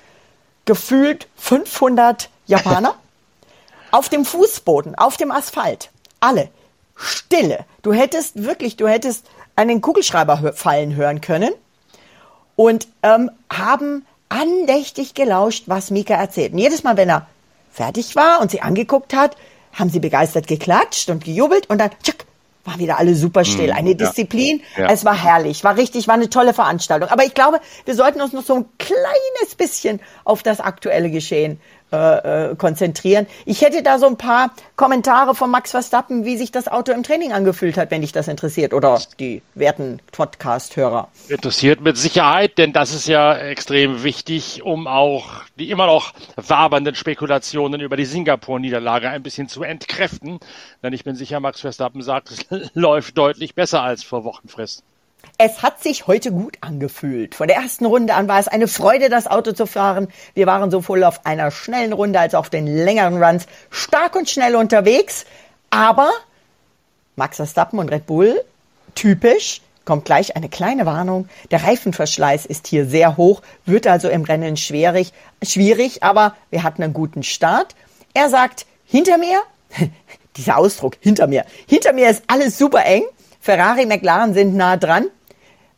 gefühlt 0.65 1.27
500 1.37 2.29
Japaner 2.47 2.95
auf 3.91 4.09
dem 4.09 4.25
Fußboden, 4.25 4.95
auf 4.95 5.17
dem 5.17 5.31
Asphalt. 5.31 5.89
Alle. 6.19 6.49
Stille. 6.95 7.65
Du 7.81 7.93
hättest 7.93 8.43
wirklich, 8.43 8.77
du 8.77 8.87
hättest 8.87 9.25
einen 9.55 9.81
Kugelschreiber 9.81 10.53
fallen 10.53 10.95
hören 10.95 11.21
können 11.21 11.51
und 12.55 12.87
ähm, 13.03 13.31
haben 13.51 14.05
andächtig 14.29 15.13
gelauscht, 15.13 15.63
was 15.67 15.91
Mika 15.91 16.15
erzählt. 16.15 16.53
Und 16.53 16.59
jedes 16.59 16.83
Mal, 16.83 16.97
wenn 16.97 17.09
er 17.09 17.27
fertig 17.71 18.15
war 18.15 18.41
und 18.41 18.51
sie 18.51 18.61
angeguckt 18.61 19.13
hat, 19.13 19.35
haben 19.73 19.89
sie 19.89 19.99
begeistert 19.99 20.47
geklatscht 20.47 21.09
und 21.09 21.23
gejubelt 21.23 21.69
und 21.69 21.79
dann 21.79 21.91
tschack, 22.01 22.24
war 22.65 22.79
wieder 22.79 22.97
alle 22.97 23.15
super 23.15 23.45
still. 23.45 23.67
Mhm, 23.67 23.77
eine 23.77 23.95
Disziplin. 23.95 24.61
Ja, 24.75 24.83
ja. 24.83 24.89
Es 24.91 25.05
war 25.05 25.15
herrlich, 25.15 25.63
war 25.63 25.77
richtig, 25.77 26.07
war 26.07 26.15
eine 26.15 26.29
tolle 26.29 26.53
Veranstaltung. 26.53 27.09
Aber 27.09 27.23
ich 27.23 27.33
glaube, 27.33 27.59
wir 27.85 27.95
sollten 27.95 28.21
uns 28.21 28.33
noch 28.33 28.43
so 28.43 28.55
ein 28.55 28.65
kleines 28.77 29.55
bisschen 29.55 29.99
auf 30.23 30.43
das 30.43 30.59
aktuelle 30.59 31.11
Geschehen 31.11 31.59
äh, 31.95 32.51
äh, 32.51 32.55
konzentrieren. 32.55 33.25
Ich 33.45 33.61
hätte 33.61 33.81
da 33.83 33.99
so 33.99 34.07
ein 34.07 34.17
paar 34.17 34.51
Kommentare 34.75 35.33
von 35.33 35.49
Max 35.49 35.71
Verstappen, 35.71 36.25
wie 36.25 36.35
sich 36.35 36.51
das 36.51 36.67
Auto 36.67 36.91
im 36.91 37.03
Training 37.03 37.31
angefühlt 37.31 37.77
hat, 37.77 37.91
wenn 37.91 38.01
dich 38.01 38.11
das 38.11 38.27
interessiert 38.27 38.73
oder 38.73 38.99
die 39.19 39.41
werten 39.53 39.99
Podcast-Hörer. 40.11 41.07
Interessiert 41.29 41.81
mit 41.81 41.97
Sicherheit, 41.97 42.57
denn 42.57 42.73
das 42.73 42.93
ist 42.93 43.07
ja 43.07 43.35
extrem 43.37 44.03
wichtig, 44.03 44.63
um 44.63 44.87
auch 44.87 45.43
die 45.57 45.71
immer 45.71 45.85
noch 45.85 46.13
wabernden 46.35 46.95
Spekulationen 46.95 47.79
über 47.79 47.95
die 47.95 48.05
Singapur-Niederlage 48.05 49.09
ein 49.09 49.23
bisschen 49.23 49.47
zu 49.47 49.63
entkräften. 49.63 50.39
Denn 50.83 50.93
ich 50.93 51.03
bin 51.03 51.15
sicher, 51.15 51.39
Max 51.39 51.61
Verstappen 51.61 52.01
sagt, 52.01 52.31
es 52.31 52.45
läuft 52.73 53.17
deutlich 53.17 53.55
besser 53.55 53.81
als 53.81 54.03
vor 54.03 54.23
Wochenfrist. 54.25 54.83
Es 55.37 55.61
hat 55.63 55.83
sich 55.83 56.07
heute 56.07 56.31
gut 56.31 56.57
angefühlt. 56.61 57.35
Von 57.35 57.47
der 57.47 57.57
ersten 57.57 57.85
Runde 57.85 58.13
an 58.13 58.27
war 58.27 58.39
es 58.39 58.47
eine 58.47 58.67
Freude, 58.67 59.09
das 59.09 59.27
Auto 59.27 59.51
zu 59.51 59.65
fahren. 59.65 60.07
Wir 60.33 60.47
waren 60.47 60.71
sowohl 60.71 61.03
auf 61.03 61.25
einer 61.25 61.51
schnellen 61.51 61.93
Runde 61.93 62.19
als 62.19 62.33
auch 62.33 62.45
auf 62.45 62.49
den 62.49 62.67
längeren 62.67 63.21
Runs 63.21 63.47
stark 63.69 64.15
und 64.15 64.29
schnell 64.29 64.55
unterwegs. 64.55 65.25
Aber 65.69 66.09
Max 67.15 67.37
Verstappen 67.37 67.79
und 67.79 67.91
Red 67.91 68.05
Bull, 68.05 68.41
typisch, 68.93 69.61
kommt 69.85 70.05
gleich 70.05 70.35
eine 70.35 70.49
kleine 70.49 70.85
Warnung. 70.85 71.29
Der 71.51 71.63
Reifenverschleiß 71.63 72.45
ist 72.45 72.67
hier 72.67 72.85
sehr 72.85 73.17
hoch, 73.17 73.41
wird 73.65 73.87
also 73.87 74.09
im 74.09 74.23
Rennen 74.23 74.57
schwierig, 74.57 75.13
schwierig, 75.43 76.03
aber 76.03 76.35
wir 76.49 76.63
hatten 76.63 76.83
einen 76.83 76.93
guten 76.93 77.23
Start. 77.23 77.75
Er 78.13 78.29
sagt, 78.29 78.65
hinter 78.85 79.17
mir, 79.17 79.41
dieser 80.37 80.57
Ausdruck, 80.57 80.97
hinter 80.99 81.27
mir, 81.27 81.45
hinter 81.67 81.93
mir 81.93 82.09
ist 82.09 82.23
alles 82.27 82.57
super 82.57 82.85
eng. 82.85 83.03
Ferrari, 83.45 83.85
McLaren 83.85 84.33
sind 84.33 84.55
nah 84.55 84.75
dran. 84.75 85.05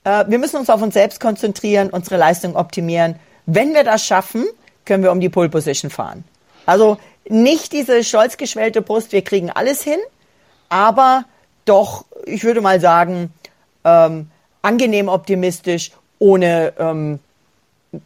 Äh, 0.06 0.24
wir 0.30 0.40
müssen 0.40 0.56
uns 0.56 0.70
auf 0.70 0.82
uns 0.82 0.94
selbst 0.94 1.20
konzentrieren, 1.20 1.90
unsere 1.90 2.16
Leistung 2.16 2.56
optimieren. 2.56 3.18
Wenn 3.46 3.74
wir 3.74 3.84
das 3.84 4.06
schaffen, 4.06 4.46
können 4.86 5.04
wir 5.04 5.12
um 5.12 5.20
die 5.20 5.28
Pole 5.28 5.50
Position 5.50 5.92
fahren. 5.92 6.24
Also 6.66 6.98
nicht 7.28 7.74
diese 7.74 8.06
stolz 8.06 8.38
geschwellte 8.38 8.82
Brust, 8.82 9.12
wir 9.12 9.22
kriegen 9.22 9.50
alles 9.50 9.84
hin, 9.84 10.00
aber 10.70 11.26
doch, 11.66 12.06
ich 12.26 12.46
würde 12.46 12.62
mal 12.62 12.80
sagen, 12.80 13.34
ähm, 13.84 14.32
angenehm 14.62 15.10
optimistisch, 15.10 15.92
ohne 16.20 16.72
ähm, 16.80 17.20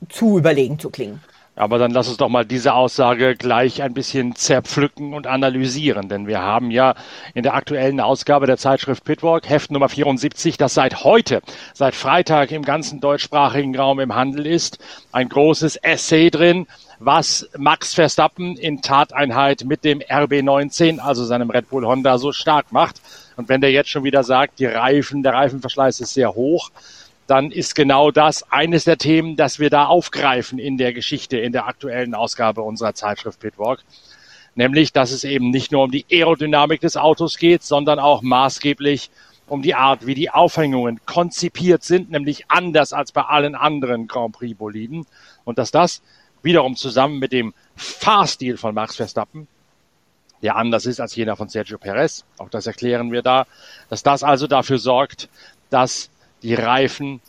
zu 0.10 0.40
überlegen 0.40 0.80
zu 0.80 0.90
klingen. 0.90 1.22
Aber 1.62 1.78
dann 1.78 1.92
lass 1.92 2.08
uns 2.08 2.18
doch 2.18 2.28
mal 2.28 2.44
diese 2.44 2.74
Aussage 2.74 3.36
gleich 3.36 3.84
ein 3.84 3.94
bisschen 3.94 4.36
zerpflücken 4.36 5.14
und 5.14 5.28
analysieren, 5.28 6.10
denn 6.10 6.26
wir 6.26 6.42
haben 6.42 6.72
ja 6.72 6.96
in 7.36 7.44
der 7.44 7.54
aktuellen 7.54 8.00
Ausgabe 8.00 8.48
der 8.48 8.58
Zeitschrift 8.58 9.04
Pitwalk, 9.04 9.48
Heft 9.48 9.70
Nummer 9.70 9.88
74, 9.88 10.58
das 10.58 10.74
seit 10.74 11.04
heute, 11.04 11.44
seit 11.76 11.94
Freitag 11.94 12.50
im 12.50 12.64
ganzen 12.64 13.00
deutschsprachigen 13.00 13.78
Raum 13.78 14.00
im 14.00 14.16
Handel 14.16 14.48
ist, 14.48 14.80
ein 15.12 15.30
großes 15.30 15.76
Essay 15.76 16.32
drin, 16.32 16.66
was 16.98 17.48
Max 17.56 17.94
Verstappen 17.94 18.58
in 18.58 18.82
Tateinheit 18.82 19.64
mit 19.64 19.84
dem 19.84 20.00
RB19, 20.00 20.98
also 20.98 21.26
seinem 21.26 21.52
Red 21.52 21.70
Bull 21.70 21.86
Honda, 21.86 22.18
so 22.18 22.32
stark 22.32 22.72
macht. 22.72 23.00
Und 23.38 23.50
wenn 23.50 23.62
der 23.62 23.72
jetzt 23.72 23.92
schon 23.92 24.04
wieder 24.04 24.24
sagt, 24.24 24.58
die 24.58 24.66
Reifen, 24.66 25.22
der 25.22 25.36
Reifenverschleiß 25.36 26.00
ist 26.00 26.16
sehr 26.16 26.34
hoch, 26.34 26.72
dann 27.32 27.50
ist 27.50 27.76
genau 27.76 28.12
das 28.12 28.52
eines 28.52 28.84
der 28.84 28.98
Themen, 28.98 29.38
das 29.38 29.58
wir 29.58 29.70
da 29.70 29.86
aufgreifen 29.86 30.60
in 30.60 30.78
der 30.78 30.92
Geschichte, 30.92 31.38
in 31.38 31.54
der 31.54 31.66
aktuellen 31.66 32.14
Ausgabe 32.14 32.62
unserer 32.62 32.94
Zeitschrift 32.94 33.40
Pitwalk. 33.40 33.80
Nämlich, 34.56 34.92
dass 34.92 35.12
es 35.12 35.24
eben 35.24 35.50
nicht 35.50 35.72
nur 35.72 35.86
um 35.86 35.92
die 35.92 36.06
Aerodynamik 36.12 36.82
des 36.82 36.98
Autos 36.98 37.38
geht, 37.38 37.64
sondern 37.64 38.00
auch 38.00 38.22
maßgeblich 38.22 39.12
um 39.48 39.62
die 39.62 39.76
Art, 39.76 40.06
wie 40.06 40.14
die 40.14 40.30
Aufhängungen 40.30 41.00
konzipiert 41.06 41.84
sind, 41.84 42.12
nämlich 42.12 42.52
anders 42.52 42.92
als 42.92 43.14
bei 43.14 43.22
allen 43.22 43.56
anderen 43.56 44.08
Grand 44.08 44.34
Prix 44.36 44.58
Boliden. 44.58 45.06
Und 45.46 45.58
dass 45.58 45.72
das 45.72 46.02
wiederum 46.44 46.76
zusammen 46.76 47.18
mit 47.18 47.32
dem 47.32 47.54
Fahrstil 47.78 48.58
von 48.58 48.76
Max 48.76 48.98
Verstappen, 48.98 49.48
der 50.42 50.58
anders 50.58 50.86
ist 50.86 51.00
als 51.00 51.16
jener 51.16 51.38
von 51.38 51.48
Sergio 51.48 51.78
Perez, 51.78 52.26
auch 52.40 52.50
das 52.50 52.68
erklären 52.68 53.14
wir 53.14 53.22
da, 53.22 53.48
dass 53.88 54.04
das 54.04 54.22
also 54.22 54.48
dafür 54.48 54.80
sorgt, 54.80 55.30
dass 55.70 56.11
die 56.44 56.54
Reifen 56.54 57.22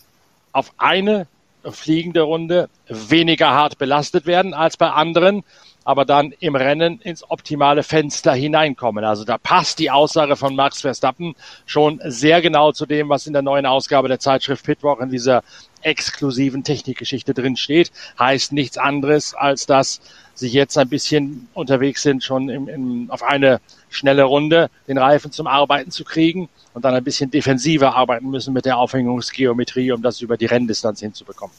auf 0.53 0.73
eine 0.79 1.27
fliegende 1.71 2.23
Runde 2.23 2.69
weniger 2.89 3.51
hart 3.51 3.79
belastet 3.79 4.27
werden 4.27 4.55
als 4.55 4.77
bei 4.77 4.91
anderen, 4.91 5.45
aber 5.85 6.05
dann 6.05 6.33
im 6.41 6.57
Rennen 6.57 7.01
ins 7.01 7.29
optimale 7.29 7.83
Fenster 7.83 8.33
hineinkommen. 8.33 9.05
Also 9.05 9.25
da 9.25 9.39
passt 9.39 9.79
die 9.79 9.91
Aussage 9.91 10.37
von 10.37 10.55
Max 10.55 10.81
Verstappen 10.81 11.35
schon 11.67 12.01
sehr 12.05 12.41
genau 12.41 12.73
zu 12.73 12.87
dem, 12.87 13.09
was 13.09 13.27
in 13.27 13.33
der 13.33 13.43
neuen 13.43 13.67
Ausgabe 13.67 14.09
der 14.09 14.19
Zeitschrift 14.19 14.65
Pitwalk 14.65 15.01
in 15.01 15.11
dieser 15.11 15.43
exklusiven 15.83 16.65
Technikgeschichte 16.65 17.35
drin 17.35 17.57
steht. 17.57 17.91
Heißt 18.19 18.53
nichts 18.53 18.79
anderes, 18.79 19.35
als 19.35 19.67
dass 19.67 20.01
sie 20.35 20.49
jetzt 20.49 20.79
ein 20.79 20.89
bisschen 20.89 21.49
unterwegs 21.55 22.03
sind, 22.03 22.25
schon 22.25 22.49
im, 22.49 22.69
im, 22.69 23.11
auf 23.11 23.23
eine 23.23 23.61
schnelle 23.91 24.25
Runde 24.25 24.71
den 24.89 24.99
Reifen 24.99 25.33
zum 25.33 25.47
Arbeiten 25.47 25.91
zu 25.91 26.05
kriegen 26.05 26.49
und 26.75 26.85
dann 26.85 26.95
ein 26.95 27.05
bisschen 27.05 27.31
defensiver 27.31 27.95
arbeiten 27.95 28.31
müssen 28.31 28.55
mit 28.55 28.65
der 28.65 28.79
Aufhängungsgeometrie, 28.79 29.93
um 29.93 30.03
das 30.03 30.21
über 30.21 30.37
die 30.37 30.47
Renndistanz 30.47 31.01
hinzubekommen. 31.01 31.55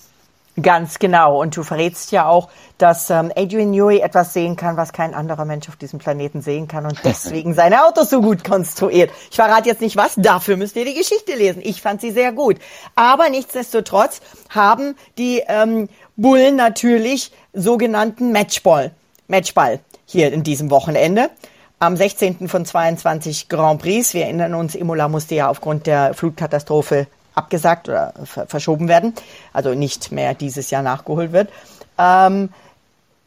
Ganz 0.62 1.00
genau. 1.00 1.42
Und 1.42 1.58
du 1.58 1.64
verrätst 1.64 2.12
ja 2.12 2.28
auch, 2.28 2.50
dass 2.78 3.10
ähm, 3.10 3.32
Adrian 3.36 3.72
Newey 3.72 4.00
etwas 4.00 4.34
sehen 4.34 4.56
kann, 4.56 4.78
was 4.78 4.94
kein 4.94 5.16
anderer 5.16 5.46
Mensch 5.46 5.68
auf 5.68 5.78
diesem 5.78 5.98
Planeten 5.98 6.42
sehen 6.42 6.68
kann 6.68 6.86
und 6.86 7.00
deswegen 7.04 7.54
seine 7.56 7.86
Autos 7.86 8.12
so 8.12 8.22
gut 8.22 8.44
konstruiert. 8.44 9.10
Ich 9.32 9.38
verrate 9.38 9.68
jetzt 9.68 9.82
nicht 9.82 9.98
was, 9.98 10.14
dafür 10.16 10.56
müsst 10.58 10.76
ihr 10.76 10.86
die 10.86 10.94
Geschichte 10.94 11.34
lesen. 11.36 11.62
Ich 11.66 11.82
fand 11.82 12.02
sie 12.02 12.12
sehr 12.12 12.32
gut. 12.34 12.58
Aber 12.96 13.30
nichtsdestotrotz 13.30 14.22
haben 14.50 14.96
die 15.18 15.42
ähm, 15.48 15.90
Bullen 16.18 16.56
natürlich 16.56 17.32
sogenannten 17.54 18.32
Matchball, 18.32 18.92
Matchball 19.28 19.80
hier 20.06 20.32
in 20.32 20.44
diesem 20.44 20.70
Wochenende 20.70 21.32
am 21.80 21.98
16. 21.98 22.48
von 22.48 22.64
22 22.64 23.50
Grand 23.50 23.82
Prix. 23.82 24.14
Wir 24.14 24.26
erinnern 24.26 24.54
uns, 24.54 24.76
Imola 24.76 25.08
musste 25.08 25.34
ja 25.34 25.50
aufgrund 25.50 25.88
der 25.88 26.14
Flutkatastrophe 26.14 27.08
abgesagt 27.36 27.90
oder 27.90 28.14
verschoben 28.48 28.88
werden, 28.88 29.14
also 29.52 29.74
nicht 29.74 30.12
mehr 30.12 30.34
dieses 30.34 30.70
Jahr 30.70 30.82
nachgeholt 30.82 31.32
wird. 31.32 31.50
Ähm, 31.98 32.50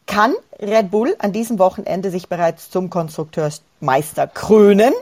kann 0.05 0.33
Red 0.59 0.89
Bull 0.91 1.15
an 1.19 1.33
diesem 1.33 1.59
Wochenende 1.59 2.09
sich 2.09 2.29
bereits 2.29 2.69
zum 2.69 2.89
Konstrukteursmeister 2.89 4.27
krönen, 4.27 4.93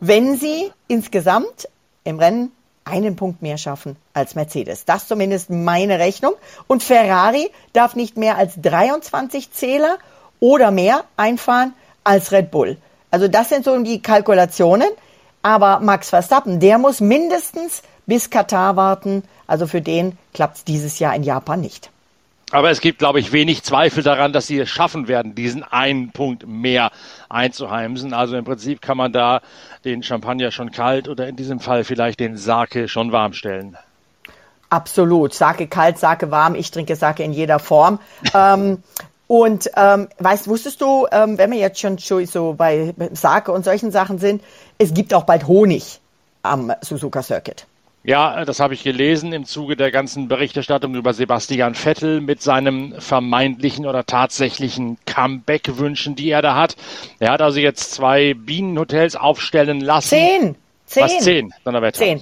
wenn 0.00 0.36
sie 0.36 0.70
insgesamt 0.88 1.68
im 2.04 2.18
Rennen 2.18 2.52
einen 2.84 3.16
Punkt 3.16 3.42
mehr 3.42 3.58
schaffen 3.58 3.96
als 4.14 4.36
Mercedes. 4.36 4.84
Das 4.84 5.08
zumindest 5.08 5.50
meine 5.50 5.98
Rechnung. 5.98 6.34
Und 6.68 6.82
Ferrari 6.82 7.50
darf 7.72 7.96
nicht 7.96 8.16
mehr 8.16 8.38
als 8.38 8.54
23 8.62 9.50
Zähler 9.50 9.98
oder 10.38 10.70
mehr 10.70 11.04
einfahren 11.16 11.74
als 12.04 12.30
Red 12.30 12.52
Bull. 12.52 12.76
Also 13.10 13.26
das 13.26 13.48
sind 13.48 13.64
so 13.64 13.76
die 13.82 14.00
Kalkulationen. 14.00 14.88
Aber 15.42 15.80
Max 15.80 16.10
Verstappen, 16.10 16.60
der 16.60 16.78
muss 16.78 17.00
mindestens 17.00 17.82
bis 18.06 18.30
Katar 18.30 18.76
warten. 18.76 19.22
Also 19.46 19.66
für 19.66 19.80
den 19.80 20.16
klappt 20.32 20.58
es 20.58 20.64
dieses 20.64 20.98
Jahr 20.98 21.14
in 21.14 21.22
Japan 21.22 21.60
nicht. 21.60 21.90
Aber 22.52 22.70
es 22.70 22.80
gibt, 22.80 23.00
glaube 23.00 23.18
ich, 23.18 23.32
wenig 23.32 23.64
Zweifel 23.64 24.04
daran, 24.04 24.32
dass 24.32 24.46
sie 24.46 24.58
es 24.60 24.68
schaffen 24.68 25.08
werden, 25.08 25.34
diesen 25.34 25.64
einen 25.64 26.12
Punkt 26.12 26.46
mehr 26.46 26.92
einzuheimsen. 27.28 28.14
Also 28.14 28.36
im 28.36 28.44
Prinzip 28.44 28.80
kann 28.80 28.96
man 28.96 29.12
da 29.12 29.40
den 29.84 30.04
Champagner 30.04 30.52
schon 30.52 30.70
kalt 30.70 31.08
oder 31.08 31.26
in 31.26 31.34
diesem 31.34 31.58
Fall 31.58 31.82
vielleicht 31.82 32.20
den 32.20 32.36
Sake 32.36 32.86
schon 32.86 33.10
warm 33.10 33.32
stellen. 33.32 33.76
Absolut. 34.70 35.34
Sake 35.34 35.66
kalt, 35.66 35.98
Sake 35.98 36.30
warm. 36.30 36.54
Ich 36.54 36.70
trinke 36.70 36.94
Sake 36.94 37.22
in 37.24 37.32
jeder 37.32 37.58
Form. 37.58 37.98
ähm, 38.34 38.82
und 39.26 39.68
ähm, 39.76 40.08
weißt, 40.18 40.46
wusstest 40.46 40.80
du, 40.80 41.08
ähm, 41.10 41.38
wenn 41.38 41.50
wir 41.50 41.58
jetzt 41.58 41.80
schon 41.80 41.98
so 41.98 42.52
bei 42.52 42.94
Sake 43.12 43.50
und 43.50 43.64
solchen 43.64 43.90
Sachen 43.90 44.18
sind, 44.18 44.40
es 44.78 44.94
gibt 44.94 45.12
auch 45.14 45.24
bald 45.24 45.48
Honig 45.48 46.00
am 46.42 46.72
Suzuka 46.80 47.24
Circuit. 47.24 47.66
Ja, 48.06 48.44
das 48.44 48.60
habe 48.60 48.72
ich 48.72 48.84
gelesen 48.84 49.32
im 49.32 49.46
Zuge 49.46 49.74
der 49.74 49.90
ganzen 49.90 50.28
Berichterstattung 50.28 50.94
über 50.94 51.12
Sebastian 51.12 51.74
Vettel 51.74 52.20
mit 52.20 52.40
seinem 52.40 52.94
vermeintlichen 53.00 53.84
oder 53.84 54.06
tatsächlichen 54.06 54.96
Comeback-Wünschen, 55.06 56.14
die 56.14 56.30
er 56.30 56.40
da 56.40 56.54
hat. 56.54 56.76
Er 57.18 57.32
hat 57.32 57.42
also 57.42 57.58
jetzt 57.58 57.92
zwei 57.92 58.34
Bienenhotels 58.34 59.16
aufstellen 59.16 59.80
lassen. 59.80 60.10
Zehn! 60.10 60.54
Zehn! 60.84 61.02
Was, 61.02 61.18
zehn, 61.18 61.54
Donnerwetter. 61.64 61.98
Zehn. 61.98 62.20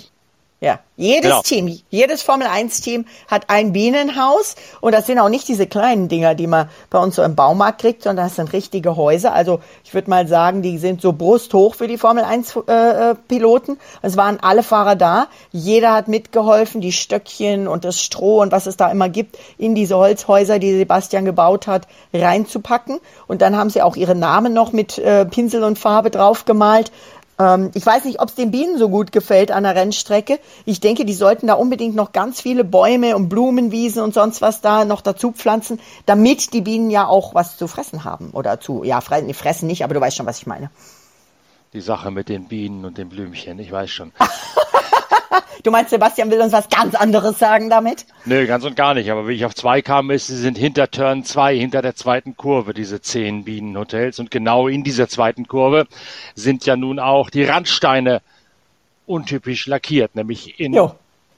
Ja, 0.60 0.78
jedes 0.96 1.22
genau. 1.22 1.42
Team, 1.42 1.80
jedes 1.90 2.22
Formel 2.22 2.46
1 2.46 2.80
Team 2.80 3.04
hat 3.26 3.50
ein 3.50 3.72
Bienenhaus 3.72 4.54
und 4.80 4.92
das 4.94 5.06
sind 5.06 5.18
auch 5.18 5.28
nicht 5.28 5.46
diese 5.46 5.66
kleinen 5.66 6.08
Dinger, 6.08 6.34
die 6.34 6.46
man 6.46 6.70
bei 6.88 6.98
uns 7.00 7.16
so 7.16 7.22
im 7.22 7.34
Baumarkt 7.34 7.80
kriegt, 7.80 8.04
sondern 8.04 8.26
das 8.26 8.36
sind 8.36 8.52
richtige 8.52 8.96
Häuser. 8.96 9.34
Also 9.34 9.60
ich 9.84 9.92
würde 9.92 10.08
mal 10.08 10.26
sagen, 10.26 10.62
die 10.62 10.78
sind 10.78 11.02
so 11.02 11.12
brusthoch 11.12 11.74
für 11.74 11.86
die 11.86 11.98
Formel 11.98 12.24
1 12.24 12.56
äh, 12.66 13.10
äh, 13.10 13.14
Piloten. 13.14 13.78
Es 14.00 14.16
waren 14.16 14.38
alle 14.40 14.62
Fahrer 14.62 14.96
da. 14.96 15.26
Jeder 15.50 15.92
hat 15.92 16.08
mitgeholfen, 16.08 16.80
die 16.80 16.92
Stöckchen 16.92 17.68
und 17.68 17.84
das 17.84 18.00
Stroh 18.00 18.40
und 18.40 18.52
was 18.52 18.66
es 18.66 18.78
da 18.78 18.90
immer 18.90 19.10
gibt, 19.10 19.36
in 19.58 19.74
diese 19.74 19.96
Holzhäuser, 19.96 20.58
die 20.58 20.78
Sebastian 20.78 21.26
gebaut 21.26 21.66
hat, 21.66 21.88
reinzupacken. 22.14 23.00
Und 23.26 23.42
dann 23.42 23.56
haben 23.56 23.68
sie 23.68 23.82
auch 23.82 23.96
ihre 23.96 24.14
Namen 24.14 24.54
noch 24.54 24.72
mit 24.72 24.98
äh, 24.98 25.26
Pinsel 25.26 25.62
und 25.62 25.78
Farbe 25.78 26.10
draufgemalt. 26.10 26.90
Ähm, 27.38 27.70
ich 27.74 27.84
weiß 27.84 28.04
nicht, 28.04 28.20
ob 28.20 28.28
es 28.28 28.34
den 28.34 28.50
Bienen 28.50 28.78
so 28.78 28.88
gut 28.88 29.12
gefällt 29.12 29.50
an 29.50 29.64
der 29.64 29.74
Rennstrecke. 29.74 30.38
Ich 30.64 30.80
denke, 30.80 31.04
die 31.04 31.14
sollten 31.14 31.46
da 31.46 31.54
unbedingt 31.54 31.94
noch 31.94 32.12
ganz 32.12 32.40
viele 32.40 32.64
Bäume 32.64 33.16
und 33.16 33.28
Blumenwiesen 33.28 34.02
und 34.02 34.14
sonst 34.14 34.42
was 34.42 34.60
da 34.60 34.84
noch 34.84 35.00
dazu 35.00 35.32
pflanzen, 35.32 35.80
damit 36.06 36.52
die 36.52 36.60
Bienen 36.60 36.90
ja 36.90 37.06
auch 37.06 37.34
was 37.34 37.56
zu 37.56 37.66
fressen 37.66 38.04
haben. 38.04 38.30
Oder 38.30 38.60
zu, 38.60 38.84
ja, 38.84 39.00
fressen 39.00 39.66
nicht, 39.66 39.84
aber 39.84 39.94
du 39.94 40.00
weißt 40.00 40.16
schon, 40.16 40.26
was 40.26 40.38
ich 40.38 40.46
meine. 40.46 40.70
Die 41.72 41.80
Sache 41.80 42.10
mit 42.10 42.28
den 42.28 42.46
Bienen 42.46 42.84
und 42.84 42.98
den 42.98 43.08
Blümchen, 43.08 43.58
ich 43.58 43.72
weiß 43.72 43.90
schon. 43.90 44.12
Du 45.62 45.70
meinst, 45.70 45.90
Sebastian 45.90 46.30
will 46.30 46.40
uns 46.40 46.52
was 46.52 46.68
ganz 46.68 46.94
anderes 46.94 47.38
sagen 47.38 47.70
damit? 47.70 48.06
Nö, 48.24 48.46
ganz 48.46 48.64
und 48.64 48.76
gar 48.76 48.94
nicht. 48.94 49.10
Aber 49.10 49.28
wie 49.28 49.32
ich 49.32 49.44
auf 49.44 49.54
zwei 49.54 49.82
kam, 49.82 50.10
ist, 50.10 50.26
sie 50.26 50.36
sind 50.36 50.58
hinter 50.58 50.90
Turn 50.90 51.24
2, 51.24 51.56
hinter 51.56 51.82
der 51.82 51.94
zweiten 51.94 52.36
Kurve, 52.36 52.74
diese 52.74 53.00
zehn 53.00 53.44
Bienenhotels. 53.44 54.18
Und 54.18 54.30
genau 54.30 54.68
in 54.68 54.84
dieser 54.84 55.08
zweiten 55.08 55.48
Kurve 55.48 55.86
sind 56.34 56.66
ja 56.66 56.76
nun 56.76 56.98
auch 56.98 57.30
die 57.30 57.44
Randsteine 57.44 58.20
untypisch 59.06 59.66
lackiert, 59.66 60.14
nämlich 60.14 60.60
in 60.60 60.78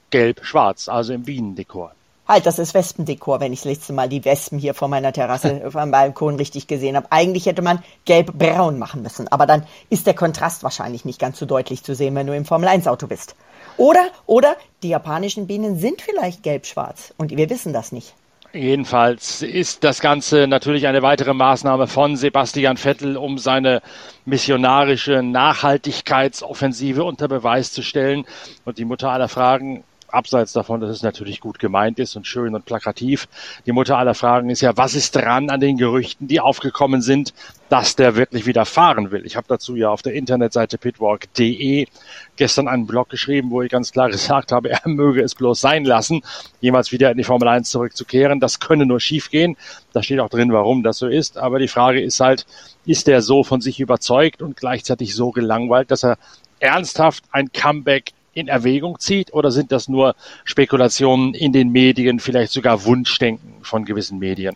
gelb-schwarz, 0.09 0.89
also 0.89 1.13
im 1.13 1.23
Bienendekor. 1.23 1.93
Halt, 2.27 2.45
das 2.45 2.59
ist 2.59 2.73
Wespendekor, 2.73 3.39
wenn 3.39 3.53
ich 3.53 3.61
das 3.61 3.71
letzte 3.71 3.93
Mal 3.93 4.09
die 4.09 4.25
Wespen 4.25 4.59
hier 4.59 4.73
vor 4.73 4.89
meiner 4.89 5.13
Terrasse 5.13 5.61
vom 5.71 5.91
Balkon 5.91 6.35
richtig 6.35 6.67
gesehen 6.67 6.97
habe. 6.97 7.07
Eigentlich 7.09 7.45
hätte 7.45 7.61
man 7.61 7.83
gelb-braun 8.05 8.77
machen 8.77 9.01
müssen, 9.01 9.27
aber 9.29 9.45
dann 9.45 9.63
ist 9.89 10.07
der 10.07 10.13
Kontrast 10.13 10.63
wahrscheinlich 10.63 11.05
nicht 11.05 11.19
ganz 11.19 11.39
so 11.39 11.45
deutlich 11.45 11.83
zu 11.83 11.95
sehen, 11.95 12.15
wenn 12.15 12.27
du 12.27 12.35
im 12.35 12.45
Formel-1-Auto 12.45 13.07
bist. 13.07 13.35
Oder, 13.77 14.07
oder 14.25 14.57
die 14.83 14.89
japanischen 14.89 15.47
Bienen 15.47 15.77
sind 15.77 16.01
vielleicht 16.01 16.43
gelb-schwarz 16.43 17.13
und 17.17 17.35
wir 17.35 17.49
wissen 17.49 17.71
das 17.71 17.91
nicht. 17.91 18.13
Jedenfalls 18.53 19.41
ist 19.41 19.83
das 19.83 19.99
Ganze 19.99 20.47
natürlich 20.47 20.87
eine 20.87 21.01
weitere 21.01 21.33
Maßnahme 21.33 21.87
von 21.87 22.15
Sebastian 22.15 22.77
Vettel, 22.77 23.17
um 23.17 23.37
seine 23.37 23.81
missionarische 24.25 25.21
Nachhaltigkeitsoffensive 25.21 27.03
unter 27.03 27.27
Beweis 27.27 27.71
zu 27.71 27.83
stellen. 27.83 28.25
Und 28.65 28.77
die 28.77 28.85
Mutter 28.85 29.11
aller 29.11 29.27
Fragen 29.27 29.83
abseits 30.09 30.53
davon, 30.53 30.79
dass 30.79 30.89
es 30.89 31.03
natürlich 31.03 31.39
gut 31.39 31.59
gemeint 31.59 31.99
ist 31.99 32.15
und 32.15 32.25
schön 32.25 32.55
und 32.55 32.65
plakativ. 32.65 33.27
Die 33.65 33.71
Mutter 33.71 33.97
aller 33.97 34.13
Fragen 34.13 34.49
ist 34.49 34.61
ja, 34.61 34.75
was 34.77 34.95
ist 34.95 35.15
dran 35.15 35.49
an 35.49 35.59
den 35.59 35.77
Gerüchten, 35.77 36.27
die 36.27 36.39
aufgekommen 36.39 37.01
sind, 37.01 37.33
dass 37.69 37.95
der 37.95 38.15
wirklich 38.15 38.45
wieder 38.45 38.65
fahren 38.65 39.11
will? 39.11 39.25
Ich 39.25 39.35
habe 39.35 39.47
dazu 39.49 39.75
ja 39.75 39.89
auf 39.89 40.01
der 40.01 40.13
Internetseite 40.13 40.77
pitwalk.de 40.77 41.87
gestern 42.35 42.67
einen 42.67 42.87
Blog 42.87 43.09
geschrieben, 43.09 43.51
wo 43.51 43.61
ich 43.61 43.71
ganz 43.71 43.91
klar 43.91 44.09
gesagt 44.11 44.51
habe, 44.51 44.69
er 44.69 44.81
möge 44.85 45.21
es 45.21 45.35
bloß 45.35 45.59
sein 45.59 45.83
lassen, 45.83 46.21
jemals 46.61 46.91
wieder 46.91 47.11
in 47.11 47.17
die 47.17 47.23
Formel 47.23 47.47
1 47.47 47.69
zurückzukehren. 47.69 48.39
Das 48.39 48.59
könne 48.59 48.85
nur 48.85 48.99
schiefgehen. 48.99 49.57
Da 49.93 50.03
steht 50.03 50.19
auch 50.19 50.29
drin, 50.29 50.53
warum 50.53 50.83
das 50.83 50.97
so 50.97 51.07
ist. 51.07 51.37
Aber 51.37 51.59
die 51.59 51.67
Frage 51.67 52.01
ist 52.01 52.19
halt, 52.19 52.45
ist 52.85 53.07
er 53.07 53.21
so 53.21 53.43
von 53.43 53.61
sich 53.61 53.79
überzeugt 53.79 54.41
und 54.41 54.55
gleichzeitig 54.55 55.13
so 55.13 55.31
gelangweilt, 55.31 55.91
dass 55.91 56.03
er 56.03 56.17
ernsthaft 56.59 57.23
ein 57.31 57.51
Comeback 57.51 58.13
in 58.37 58.47
Erwägung 58.47 58.99
zieht 58.99 59.33
oder 59.33 59.51
sind 59.51 59.71
das 59.71 59.87
nur 59.87 60.15
Spekulationen 60.45 61.33
in 61.33 61.51
den 61.51 61.71
Medien, 61.71 62.19
vielleicht 62.19 62.51
sogar 62.51 62.85
Wunschdenken 62.85 63.55
von 63.63 63.83
gewissen 63.83 64.19
Medien? 64.19 64.55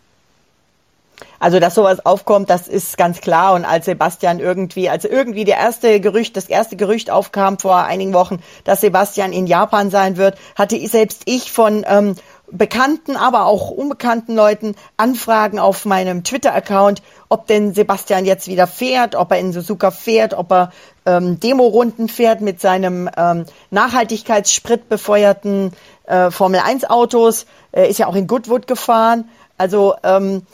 Also, 1.40 1.60
dass 1.60 1.76
sowas 1.76 2.06
aufkommt, 2.06 2.50
das 2.50 2.68
ist 2.68 2.98
ganz 2.98 3.22
klar. 3.22 3.54
Und 3.54 3.66
als 3.66 3.86
Sebastian 3.86 4.40
irgendwie, 4.40 4.90
als 4.90 5.06
irgendwie 5.06 5.44
der 5.44 5.58
erste 5.58 6.00
Gerücht, 6.00 6.38
das 6.38 6.46
erste 6.46 6.76
Gerücht 6.76 7.10
aufkam 7.10 7.58
vor 7.58 7.84
einigen 7.84 8.14
Wochen, 8.14 8.40
dass 8.64 8.82
Sebastian 8.82 9.34
in 9.34 9.48
Japan 9.48 9.90
sein 9.90 10.18
wird, 10.18 10.38
hatte 10.56 10.78
selbst 10.88 11.24
ich 11.26 11.52
von 11.52 11.84
ähm, 11.88 12.16
bekannten, 12.52 13.16
aber 13.16 13.46
auch 13.46 13.70
unbekannten 13.70 14.36
Leuten 14.36 14.76
Anfragen 14.98 15.60
auf 15.60 15.86
meinem 15.86 16.24
Twitter-Account, 16.24 17.02
ob 17.30 17.48
denn 17.48 17.74
Sebastian 17.74 18.26
jetzt 18.26 18.48
wieder 18.48 18.68
fährt, 18.68 19.16
ob 19.16 19.32
er 19.32 19.40
in 19.40 19.54
Suzuka 19.54 19.92
fährt, 19.92 20.34
ob 20.34 20.52
er 20.52 20.72
ähm, 21.06 21.40
Demo-Runden 21.40 22.10
fährt 22.10 22.42
mit 22.42 22.60
seinem 22.62 23.10
ähm, 23.16 23.46
Nachhaltigkeitssprit 23.70 24.90
befeuerten 24.90 25.74
äh, 26.06 26.30
Formel-1-Autos. 26.30 27.46
Er 27.72 27.88
ist 27.88 28.00
ja 28.00 28.08
auch 28.08 28.16
in 28.16 28.28
Goodwood 28.28 28.68
gefahren. 28.68 29.30
Also, 29.58 29.96
ähm, 30.04 30.46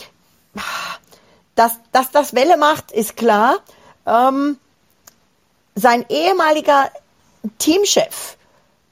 dass, 1.56 1.74
dass 1.92 2.12
das 2.12 2.36
Welle 2.36 2.58
macht, 2.58 2.92
ist 2.92 3.18
klar. 3.18 3.58
Ähm, 4.06 4.58
sein 5.76 6.06
ehemaliger 6.10 6.90
Teamchef, 7.60 8.38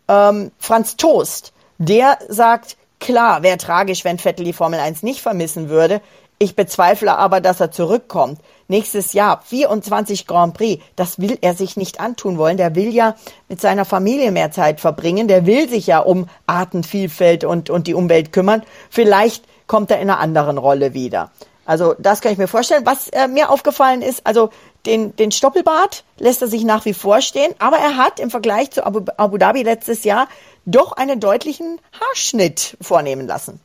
ähm, 0.08 0.52
Franz 0.60 0.98
Toast, 0.98 1.54
der 1.78 2.20
sagt, 2.30 2.78
Klar, 3.06 3.44
wäre 3.44 3.60
tragisch, 3.60 4.04
wenn 4.04 4.18
Vettel 4.18 4.46
die 4.46 4.52
Formel 4.52 4.80
1 4.80 5.04
nicht 5.04 5.22
vermissen 5.22 5.70
würde. 5.70 6.02
Ich 6.39 6.56
bezweifle 6.56 7.15
aber, 7.15 7.39
dass 7.39 7.60
er 7.60 7.70
zurückkommt. 7.70 8.39
Nächstes 8.68 9.13
Jahr 9.13 9.44
24 9.46 10.26
Grand 10.26 10.56
Prix, 10.56 10.84
das 10.96 11.20
will 11.20 11.38
er 11.41 11.54
sich 11.54 11.78
nicht 11.78 12.00
antun 12.00 12.39
wollen. 12.39 12.58
Der 12.58 12.74
will 12.74 12.91
ja 12.91 13.15
mit 13.48 13.62
seiner 13.62 13.86
Familie 13.86 14.32
mehr 14.32 14.50
Zeit 14.50 14.82
verbringen. 14.82 15.28
Der 15.28 15.46
will 15.46 15.70
sich 15.70 15.86
ja 15.86 16.00
um 16.00 16.28
Artenvielfalt 16.48 17.44
und, 17.44 17.70
und 17.70 17.86
die 17.86 17.94
Umwelt 17.94 18.34
kümmern. 18.34 18.63
Vielleicht 18.89 19.46
kommt 19.68 19.91
er 19.91 20.00
in 20.00 20.10
einer 20.10 20.20
anderen 20.20 20.58
Rolle 20.58 20.96
wieder. 20.96 21.30
Also 21.63 21.94
das 22.00 22.22
kann 22.22 22.32
ich 22.32 22.39
mir 22.39 22.48
vorstellen. 22.48 22.88
Was 22.88 23.10
äh, 23.10 23.28
mir 23.28 23.52
aufgefallen 23.52 24.02
ist, 24.02 24.26
also 24.26 24.50
den, 24.86 25.15
den 25.15 25.32
Stoppelbart 25.32 26.04
lässt 26.17 26.41
er 26.41 26.48
sich 26.48 26.63
nach 26.63 26.86
wie 26.86 26.93
vor 26.93 27.21
stehen, 27.21 27.54
aber 27.60 27.78
er 27.78 27.98
hat 27.98 28.19
im 28.19 28.30
Vergleich 28.30 28.71
zu 28.71 28.86
Abu, 28.86 29.02
Abu 29.17 29.38
Dhabi 29.38 29.63
letztes 29.63 30.04
Jahr 30.04 30.28
doch 30.65 30.93
einen 30.93 31.19
deutlichen 31.19 31.80
Haarschnitt 32.00 32.78
vornehmen 32.82 33.28
lassen. 33.28 33.60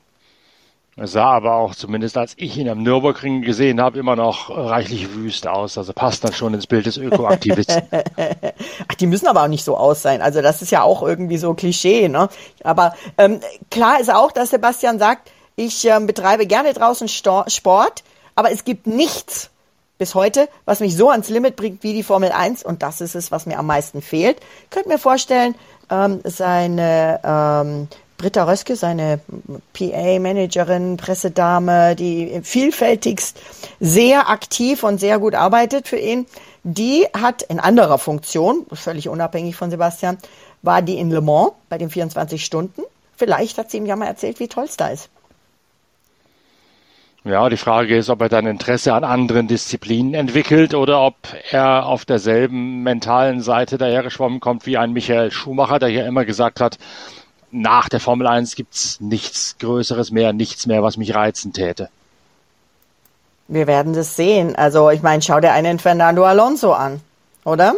Es 0.96 1.12
sah 1.12 1.30
aber 1.30 1.54
auch, 1.54 1.74
zumindest 1.74 2.18
als 2.18 2.34
ich 2.36 2.58
ihn 2.58 2.68
am 2.68 2.82
Nürburgring 2.82 3.40
gesehen 3.40 3.80
habe, 3.80 3.98
immer 3.98 4.16
noch 4.16 4.50
reichlich 4.50 5.14
wüst 5.14 5.46
aus. 5.46 5.78
Also 5.78 5.94
passt 5.94 6.24
dann 6.24 6.34
schon 6.34 6.52
ins 6.52 6.66
Bild 6.66 6.84
des 6.84 6.98
Ökoaktivisten. 6.98 7.84
Ach, 8.88 8.94
die 8.96 9.06
müssen 9.06 9.26
aber 9.26 9.44
auch 9.44 9.48
nicht 9.48 9.64
so 9.64 9.78
aus 9.78 10.02
sein. 10.02 10.20
Also 10.20 10.42
das 10.42 10.60
ist 10.60 10.72
ja 10.72 10.82
auch 10.82 11.02
irgendwie 11.02 11.38
so 11.38 11.54
Klischee. 11.54 12.08
Ne? 12.08 12.28
Aber 12.64 12.94
ähm, 13.16 13.40
klar 13.70 13.98
ist 13.98 14.12
auch, 14.12 14.30
dass 14.30 14.50
Sebastian 14.50 14.98
sagt, 14.98 15.30
ich 15.56 15.86
ähm, 15.86 16.06
betreibe 16.06 16.46
gerne 16.46 16.74
draußen 16.74 17.08
Sto 17.08 17.44
Sport, 17.46 18.02
aber 18.34 18.50
es 18.50 18.64
gibt 18.64 18.86
nichts 18.86 19.50
bis 20.00 20.14
heute, 20.14 20.48
was 20.64 20.80
mich 20.80 20.96
so 20.96 21.10
ans 21.10 21.28
Limit 21.28 21.56
bringt 21.56 21.82
wie 21.82 21.92
die 21.92 22.02
Formel 22.02 22.32
1 22.32 22.64
und 22.64 22.82
das 22.82 23.02
ist 23.02 23.14
es, 23.14 23.30
was 23.30 23.44
mir 23.44 23.58
am 23.58 23.66
meisten 23.66 24.00
fehlt. 24.00 24.38
Könnt 24.70 24.86
mir 24.86 24.98
vorstellen, 24.98 25.54
ähm, 25.90 26.20
seine 26.24 27.20
ähm, 27.22 27.88
Britta 28.16 28.44
Röske, 28.44 28.76
seine 28.76 29.20
PA-Managerin, 29.74 30.96
Pressedame, 30.96 31.96
die 31.96 32.40
vielfältigst 32.42 33.38
sehr 33.78 34.30
aktiv 34.30 34.84
und 34.84 35.00
sehr 35.00 35.18
gut 35.18 35.34
arbeitet 35.34 35.86
für 35.86 35.98
ihn, 35.98 36.24
die 36.62 37.06
hat 37.12 37.42
in 37.42 37.60
anderer 37.60 37.98
Funktion, 37.98 38.64
völlig 38.72 39.10
unabhängig 39.10 39.54
von 39.54 39.70
Sebastian, 39.70 40.16
war 40.62 40.80
die 40.80 40.98
in 40.98 41.10
Le 41.10 41.20
Mans 41.20 41.52
bei 41.68 41.76
den 41.76 41.90
24 41.90 42.42
Stunden. 42.42 42.82
Vielleicht 43.18 43.58
hat 43.58 43.70
sie 43.70 43.76
ihm 43.76 43.86
ja 43.86 43.96
mal 43.96 44.06
erzählt, 44.06 44.40
wie 44.40 44.48
toll 44.48 44.64
es 44.64 44.78
da 44.78 44.88
ist. 44.88 45.10
Ja, 47.24 47.50
die 47.50 47.58
Frage 47.58 47.96
ist, 47.96 48.08
ob 48.08 48.22
er 48.22 48.30
dann 48.30 48.46
Interesse 48.46 48.94
an 48.94 49.04
anderen 49.04 49.46
Disziplinen 49.46 50.14
entwickelt 50.14 50.74
oder 50.74 51.02
ob 51.02 51.16
er 51.50 51.84
auf 51.84 52.06
derselben 52.06 52.82
mentalen 52.82 53.42
Seite 53.42 53.76
dahergeschwommen 53.76 54.40
kommt 54.40 54.64
wie 54.64 54.78
ein 54.78 54.92
Michael 54.92 55.30
Schumacher, 55.30 55.78
der 55.78 55.90
ja 55.90 56.06
immer 56.06 56.24
gesagt 56.24 56.60
hat, 56.60 56.78
nach 57.50 57.90
der 57.90 58.00
Formel 58.00 58.26
1 58.26 58.54
gibt's 58.54 59.00
nichts 59.00 59.56
Größeres 59.58 60.10
mehr, 60.12 60.32
nichts 60.32 60.66
mehr, 60.66 60.82
was 60.82 60.96
mich 60.96 61.14
reizen 61.14 61.52
täte. 61.52 61.90
Wir 63.48 63.66
werden 63.66 63.92
das 63.92 64.16
sehen. 64.16 64.56
Also 64.56 64.88
ich 64.90 65.02
meine, 65.02 65.20
schau 65.20 65.40
dir 65.40 65.52
einen 65.52 65.78
Fernando 65.78 66.24
Alonso 66.24 66.72
an, 66.72 67.00
oder? 67.44 67.74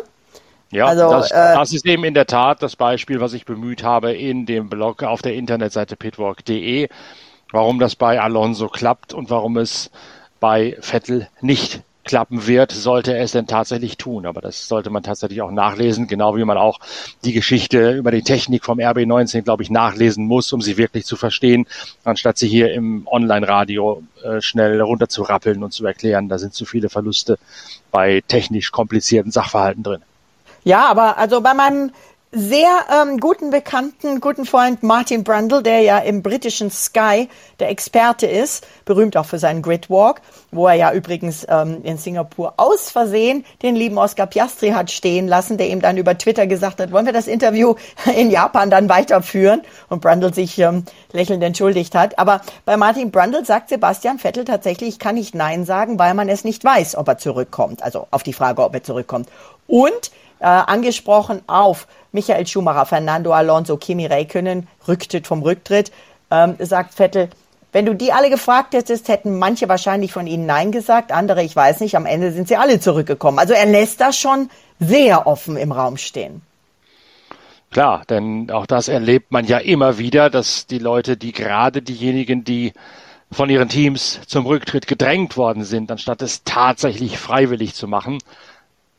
Ja, 0.70 0.87
also, 0.87 1.11
das, 1.11 1.31
äh, 1.33 1.55
das, 1.55 1.72
ist 1.72 1.85
eben 1.85 2.05
in 2.05 2.14
der 2.14 2.26
Tat 2.26 2.62
das 2.62 2.76
Beispiel, 2.76 3.20
was 3.20 3.33
ich 3.33 3.44
bemüht 3.44 3.83
habe 3.83 4.12
in 4.12 4.46
dem 4.46 4.68
Blog 4.68 5.02
auf 5.02 5.20
der 5.20 5.35
Internetseite 5.35 5.96
pitwalk.de 5.96 6.88
warum 7.53 7.79
das 7.79 7.95
bei 7.95 8.21
Alonso 8.21 8.69
klappt 8.69 9.15
und 9.15 9.31
warum 9.31 9.57
es 9.57 9.91
bei 10.41 10.77
Vettel 10.81 11.29
nicht 11.41 11.83
klappen 12.05 12.47
wird, 12.47 12.73
sollte 12.73 13.15
er 13.15 13.23
es 13.23 13.33
denn 13.33 13.47
tatsächlich 13.47 13.97
tun. 13.97 14.27
Aber 14.27 14.41
das 14.41 14.67
sollte 14.67 14.91
man 14.91 15.03
tatsächlich 15.03 15.41
auch 15.41 15.51
nachlesen, 15.51 16.09
genau 16.09 16.37
wie 16.37 16.45
man 16.45 16.59
auch 16.59 16.81
die 17.25 17.33
Geschichte 17.33 17.93
über 17.93 18.11
die 18.11 18.23
Technik 18.23 18.65
vom 18.65 18.79
RB19, 18.79 19.43
glaube 19.43 19.62
ich, 19.62 19.71
nachlesen 19.71 20.27
muss, 20.27 20.53
um 20.53 20.61
sie 20.61 20.77
wirklich 20.77 21.05
zu 21.05 21.17
verstehen, 21.17 21.67
anstatt 22.05 22.38
sie 22.38 22.49
hier 22.49 22.73
im 22.73 23.07
Online-Radio 23.07 24.03
äh, 24.25 24.41
schnell 24.41 24.81
runterzurappeln 24.81 25.62
und 25.62 25.73
zu 25.73 25.87
erklären. 25.87 26.29
Da 26.29 26.38
sind 26.38 26.55
zu 26.55 26.65
viele 26.65 26.88
Verluste 26.88 27.38
bei 27.91 28.23
technisch 28.27 28.73
komplizierten 28.73 29.31
Sachverhalten 29.31 29.83
drin. 29.83 30.03
Ja, 30.65 30.87
aber 30.87 31.19
also 31.19 31.41
bei 31.41 31.55
meinem 31.55 31.93
sehr 32.35 32.87
ähm, 32.90 33.21
guten 33.21 33.51
Bekannten, 33.51 34.23
guten 34.23 34.47
Freund 34.47 34.83
Martin 34.83 35.23
Brundle, 35.23 35.62
der 35.62 35.81
ja 35.81 35.99
im 35.99 36.23
britischen 36.23 36.71
Sky 36.71 37.29
der 37.61 37.68
Experte 37.68 38.27
ist, 38.27 38.66
berühmt 38.87 39.18
auch 39.18 39.27
für 39.27 39.38
seinen 39.38 39.61
Gridwalk, 39.61 40.23
wo 40.51 40.66
er 40.66 40.75
ja 40.75 40.92
übrigens 40.95 41.47
ähm, 41.47 41.83
in 41.83 41.99
Singapur 41.99 42.55
aus 42.57 42.90
Versehen 42.90 43.45
den 43.62 43.77
lieben 43.77 43.99
Oscar 43.99 44.27
Piastri 44.27 44.71
hat 44.71 44.90
stehen 44.90 45.29
lassen, 45.29 45.59
der 45.59 45.68
ihm 45.68 45.83
dann 45.83 45.99
über 45.99 46.16
Twitter 46.16 46.47
gesagt 46.47 46.81
hat, 46.81 46.90
wollen 46.90 47.05
wir 47.05 47.12
das 47.12 47.27
Interview 47.27 47.75
in 48.16 48.31
Japan 48.31 48.71
dann 48.71 48.88
weiterführen? 48.88 49.61
Und 49.90 50.01
Brundle 50.01 50.33
sich 50.33 50.59
ähm, 50.59 50.87
lächelnd 51.12 51.42
entschuldigt 51.42 51.95
hat. 51.95 52.18
Aber 52.18 52.40
bei 52.64 52.79
Martin 52.79 53.11
Brundle 53.11 53.45
sagt 53.45 53.68
Sebastian 53.68 54.18
Vettel 54.18 54.47
tatsächlich, 54.47 54.88
ich 54.88 54.99
kann 54.99 55.16
nicht 55.16 55.35
Nein 55.35 55.66
sagen, 55.66 55.99
weil 55.99 56.14
man 56.14 56.31
es 56.31 56.45
nicht 56.45 56.64
weiß, 56.64 56.97
ob 56.97 57.09
er 57.09 57.18
zurückkommt. 57.18 57.83
Also 57.83 58.07
auf 58.11 58.23
die 58.23 58.33
Frage, 58.33 58.62
ob 58.62 58.73
er 58.73 58.83
zurückkommt. 58.83 59.29
Und 59.66 60.11
äh, 60.42 60.47
angesprochen 60.47 61.42
auf 61.47 61.87
Michael 62.12 62.46
Schumacher, 62.46 62.87
Fernando 62.87 63.33
Alonso, 63.33 63.77
Kimi 63.77 64.07
Räikkönen, 64.07 64.68
Rücktritt 64.87 65.27
vom 65.27 65.42
Rücktritt, 65.42 65.90
ähm, 66.31 66.57
sagt 66.59 66.94
Vettel, 66.94 67.31
wenn 67.72 67.87
du 67.87 67.94
die 67.94 68.12
alle 68.12 68.29
gefragt 68.29 68.75
hättest, 68.75 69.09
hätten 69.09 69.38
manche 69.38 69.68
wahrscheinlich 69.68 70.12
von 70.12 70.27
ihnen 70.27 70.44
Nein 70.44 70.72
gesagt, 70.72 71.11
andere, 71.11 71.42
ich 71.42 71.57
weiß 71.57 71.81
nicht, 71.81 71.96
am 71.96 72.05
Ende 72.05 72.31
sind 72.31 72.46
sie 72.46 72.57
alle 72.57 72.79
zurückgekommen. 72.81 73.38
Also 73.38 73.55
er 73.55 73.64
lässt 73.64 74.01
das 74.01 74.18
schon 74.18 74.51
sehr 74.79 75.27
offen 75.27 75.57
im 75.57 75.72
Raum 75.72 75.96
stehen. 75.96 76.42
Klar, 77.70 78.03
denn 78.11 78.51
auch 78.51 78.66
das 78.66 78.88
erlebt 78.88 79.33
man 79.33 79.46
ja 79.46 79.57
immer 79.57 79.96
wieder, 79.96 80.29
dass 80.29 80.66
die 80.66 80.79
Leute, 80.79 81.16
die 81.16 81.33
gerade 81.33 81.81
diejenigen, 81.81 82.44
die 82.44 82.75
von 83.31 83.48
ihren 83.48 83.70
Teams 83.70 84.20
zum 84.27 84.44
Rücktritt 84.44 84.87
gedrängt 84.87 85.38
worden 85.38 85.64
sind, 85.64 85.90
anstatt 85.90 86.20
es 86.20 86.44
tatsächlich 86.44 87.16
freiwillig 87.16 87.75
zu 87.75 87.88
machen, 87.88 88.18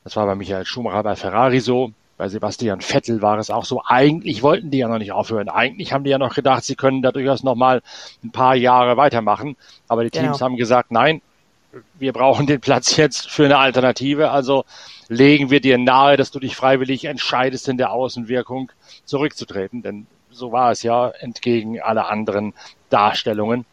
das 0.03 0.15
war 0.15 0.25
bei 0.25 0.33
Michael 0.33 0.65
Schumacher 0.65 1.03
bei 1.03 1.15
Ferrari 1.15 1.59
so. 1.59 1.91
Bei 2.23 2.29
Sebastian 2.29 2.79
Vettel 2.79 3.21
war 3.21 3.37
es 3.37 3.49
auch 3.49 3.65
so. 3.65 3.83
Eigentlich 3.85 4.43
wollten 4.43 4.71
die 4.71 4.77
ja 4.77 4.87
noch 4.87 4.97
nicht 4.97 5.11
aufhören. 5.11 5.49
Eigentlich 5.49 5.91
haben 5.91 6.05
die 6.05 6.09
ja 6.09 6.17
noch 6.17 6.33
gedacht, 6.33 6.63
sie 6.63 6.75
können 6.75 7.01
da 7.01 7.11
durchaus 7.11 7.43
noch 7.43 7.55
mal 7.55 7.81
ein 8.23 8.31
paar 8.31 8.55
Jahre 8.55 8.95
weitermachen. 8.95 9.57
Aber 9.89 10.05
die 10.05 10.09
genau. 10.09 10.27
Teams 10.27 10.39
haben 10.39 10.55
gesagt, 10.55 10.89
nein, 10.89 11.21
wir 11.99 12.13
brauchen 12.13 12.47
den 12.47 12.61
Platz 12.61 12.95
jetzt 12.95 13.29
für 13.29 13.43
eine 13.43 13.57
Alternative. 13.57 14.31
Also 14.31 14.63
legen 15.09 15.49
wir 15.49 15.59
dir 15.59 15.77
nahe, 15.77 16.15
dass 16.15 16.31
du 16.31 16.39
dich 16.39 16.55
freiwillig 16.55 17.03
entscheidest, 17.03 17.67
in 17.67 17.75
der 17.75 17.91
Außenwirkung 17.91 18.71
zurückzutreten. 19.03 19.81
Denn 19.81 20.07
so 20.31 20.53
war 20.53 20.71
es 20.71 20.81
ja 20.81 21.09
entgegen 21.09 21.81
aller 21.81 22.09
anderen 22.09 22.53
Darstellungen. 22.89 23.65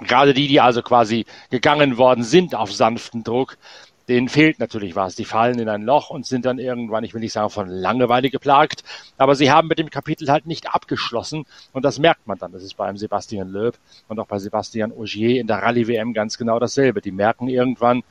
Gerade 0.00 0.34
die, 0.34 0.48
die 0.48 0.60
also 0.60 0.82
quasi 0.82 1.24
gegangen 1.50 1.98
worden 1.98 2.24
sind 2.24 2.56
auf 2.56 2.72
sanften 2.72 3.22
Druck, 3.22 3.58
denen 4.08 4.28
fehlt 4.28 4.58
natürlich 4.58 4.96
was. 4.96 5.16
Die 5.16 5.24
fallen 5.24 5.58
in 5.58 5.68
ein 5.68 5.82
Loch 5.82 6.10
und 6.10 6.26
sind 6.26 6.44
dann 6.44 6.58
irgendwann, 6.58 7.04
ich 7.04 7.14
will 7.14 7.20
nicht 7.20 7.32
sagen 7.32 7.50
von 7.50 7.68
Langeweile 7.68 8.30
geplagt, 8.30 8.84
aber 9.16 9.34
sie 9.34 9.50
haben 9.50 9.68
mit 9.68 9.78
dem 9.78 9.90
Kapitel 9.90 10.30
halt 10.30 10.46
nicht 10.46 10.74
abgeschlossen 10.74 11.46
und 11.72 11.84
das 11.84 11.98
merkt 11.98 12.26
man 12.26 12.38
dann. 12.38 12.52
Das 12.52 12.62
ist 12.62 12.76
beim 12.76 12.96
Sebastian 12.96 13.48
Loeb 13.48 13.76
und 14.08 14.18
auch 14.20 14.26
bei 14.26 14.38
Sebastian 14.38 14.92
Ogier 14.92 15.40
in 15.40 15.46
der 15.46 15.62
Rallye-WM 15.62 16.12
ganz 16.12 16.38
genau 16.38 16.58
dasselbe. 16.58 17.00
Die 17.00 17.12
merken 17.12 17.48
irgendwann, 17.48 18.02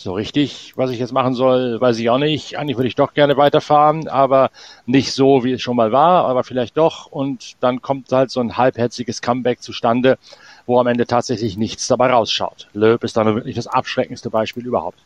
so 0.00 0.14
richtig, 0.14 0.72
was 0.76 0.90
ich 0.90 0.98
jetzt 0.98 1.12
machen 1.12 1.34
soll, 1.34 1.78
weiß 1.78 1.98
ich 1.98 2.08
auch 2.08 2.18
nicht. 2.18 2.58
Eigentlich 2.58 2.78
würde 2.78 2.88
ich 2.88 2.94
doch 2.94 3.12
gerne 3.12 3.36
weiterfahren, 3.36 4.08
aber 4.08 4.50
nicht 4.86 5.12
so, 5.12 5.44
wie 5.44 5.52
es 5.52 5.60
schon 5.60 5.76
mal 5.76 5.92
war, 5.92 6.24
aber 6.24 6.42
vielleicht 6.42 6.78
doch. 6.78 7.06
Und 7.06 7.56
dann 7.60 7.82
kommt 7.82 8.10
halt 8.10 8.30
so 8.30 8.40
ein 8.40 8.56
halbherziges 8.56 9.20
Comeback 9.20 9.60
zustande 9.60 10.18
wo 10.66 10.78
am 10.78 10.86
Ende 10.86 11.06
tatsächlich 11.06 11.56
nichts 11.56 11.86
dabei 11.86 12.10
rausschaut. 12.10 12.68
Löb 12.72 13.04
ist 13.04 13.16
dann 13.16 13.34
wirklich 13.34 13.56
das 13.56 13.66
abschreckendste 13.66 14.30
Beispiel 14.30 14.66
überhaupt. 14.66 14.98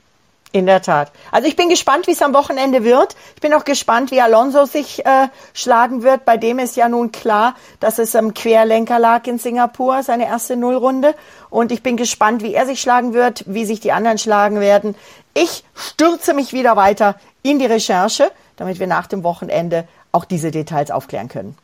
In 0.55 0.67
der 0.67 0.83
Tat. 0.83 1.11
Also 1.33 1.49
ich 1.49 1.57
bin 1.57 1.69
gespannt, 1.69 2.07
wie 2.07 2.13
es 2.13 2.23
am 2.23 2.33
Wochenende 2.33 2.85
wird. 2.85 3.17
Ich 3.35 3.41
bin 3.41 3.53
auch 3.55 3.65
gespannt, 3.65 4.13
wie 4.13 4.21
Alonso 4.21 4.67
sich 4.67 5.05
äh, 5.05 5.27
schlagen 5.53 6.05
wird. 6.05 6.25
Bei 6.25 6.37
dem 6.37 6.61
ist 6.61 6.77
ja 6.77 6.89
nun 6.89 7.11
klar, 7.11 7.57
dass 7.81 7.99
es 7.99 8.15
am 8.15 8.35
Querlenker 8.35 9.01
lag 9.01 9.27
in 9.27 9.41
Singapur, 9.41 10.05
seine 10.05 10.27
erste 10.27 10.55
Nullrunde. 10.55 11.17
Und 11.51 11.73
ich 11.73 11.83
bin 11.83 11.97
gespannt, 11.97 12.45
wie 12.45 12.55
er 12.55 12.67
sich 12.67 12.81
schlagen 12.81 13.15
wird, 13.15 13.43
wie 13.49 13.65
sich 13.65 13.81
die 13.81 13.91
anderen 13.91 14.17
schlagen 14.17 14.61
werden. 14.61 14.95
Ich 15.35 15.65
stürze 15.75 16.35
mich 16.35 16.53
wieder 16.53 16.77
weiter 16.77 17.17
in 17.43 17.59
die 17.59 17.67
Recherche, 17.67 18.31
damit 18.55 18.79
wir 18.79 18.87
nach 18.87 19.09
dem 19.09 19.25
Wochenende 19.25 19.89
auch 20.13 20.25
diese 20.25 20.53
Details 20.53 20.93
aufklären 20.93 21.27
können. 21.27 21.59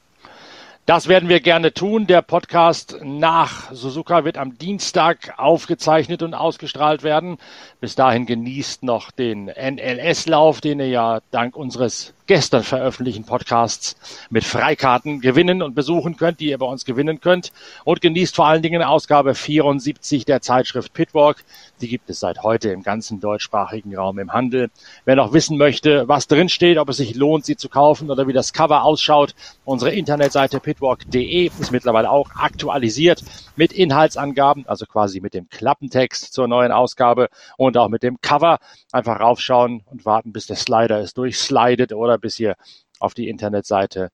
Das 0.91 1.07
werden 1.07 1.29
wir 1.29 1.39
gerne 1.39 1.73
tun. 1.73 2.09
Der 2.09 2.21
Podcast 2.21 2.99
nach 3.05 3.71
Suzuka 3.71 4.25
wird 4.25 4.37
am 4.37 4.59
Dienstag 4.59 5.35
aufgezeichnet 5.39 6.21
und 6.25 6.35
ausgestrahlt 6.35 7.05
werden. 7.05 7.39
Bis 7.81 7.95
dahin 7.95 8.27
genießt 8.27 8.83
noch 8.83 9.13
den 9.13 9.45
NLS-Lauf, 9.45 10.61
den 10.61 10.81
ihr 10.81 10.89
ja 10.89 11.21
dank 11.31 11.55
unseres 11.55 12.13
gestern 12.31 12.63
veröffentlichten 12.63 13.25
Podcasts 13.25 13.97
mit 14.31 14.45
Freikarten 14.45 15.21
gewinnen 15.21 15.63
und 15.63 15.75
besuchen 15.75 16.17
könnt, 16.17 16.39
die 16.39 16.51
ihr 16.51 16.59
bei 16.59 16.67
uns 16.67 16.85
gewinnen 16.85 17.21
könnt. 17.21 17.51
Und 17.83 18.01
genießt 18.01 18.37
vor 18.37 18.47
allen 18.47 18.63
Dingen 18.63 18.85
Ausgabe 18.85 19.35
74 19.35 20.27
der 20.27 20.41
Zeitschrift 20.41 20.93
Pitwalk. 20.93 21.43
Die 21.81 21.89
gibt 21.89 22.09
es 22.09 22.21
seit 22.21 22.45
heute 22.45 22.71
im 22.71 22.85
ganzen 22.85 23.19
deutschsprachigen 23.19 23.97
Raum 23.97 24.21
im 24.21 24.33
Handel. 24.33 24.71
Wer 25.05 25.17
noch 25.17 25.33
wissen 25.33 25.59
möchte, 25.59 26.07
was 26.07 26.29
drin 26.29 26.49
steht, 26.49 26.79
ob 26.79 26.89
es 26.91 26.99
sich 26.99 27.17
lohnt, 27.17 27.47
sie 27.47 27.57
zu 27.57 27.69
kaufen 27.69 28.13
oder 28.13 28.29
wie 28.29 28.33
das 28.33 28.53
Cover 28.53 28.85
ausschaut, 28.85 29.35
unsere 29.65 29.91
Internetseite 29.91 30.61
pitwalk.de 30.61 31.51
ist 31.59 31.73
mittlerweile 31.73 32.13
auch 32.13 32.31
aktualisiert 32.37 33.25
mit 33.57 33.73
Inhaltsangaben, 33.73 34.69
also 34.69 34.87
quasi 34.87 35.19
mit 35.21 35.35
dem 35.35 35.49
Klappentext 35.49 36.33
zur 36.33 36.47
neuen 36.47 36.71
Ausgabe 36.71 37.29
und 37.57 37.77
auch 37.77 37.89
mit 37.89 38.05
dem 38.05 38.21
Cover. 38.21 38.61
Einfach 38.93 39.19
raufschauen 39.19 39.83
und 39.91 40.05
warten, 40.05 40.33
bis 40.33 40.47
der 40.47 40.57
Slider 40.57 41.01
es 41.01 41.13
durchslidet 41.13 41.93
oder 41.93 42.20
bis 42.21 42.39
ihr 42.39 42.57
auf 42.99 43.15
die 43.15 43.29
Internetseite 43.29 44.11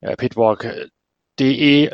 äh, 0.00 0.16
pitwalk.de 0.16 0.90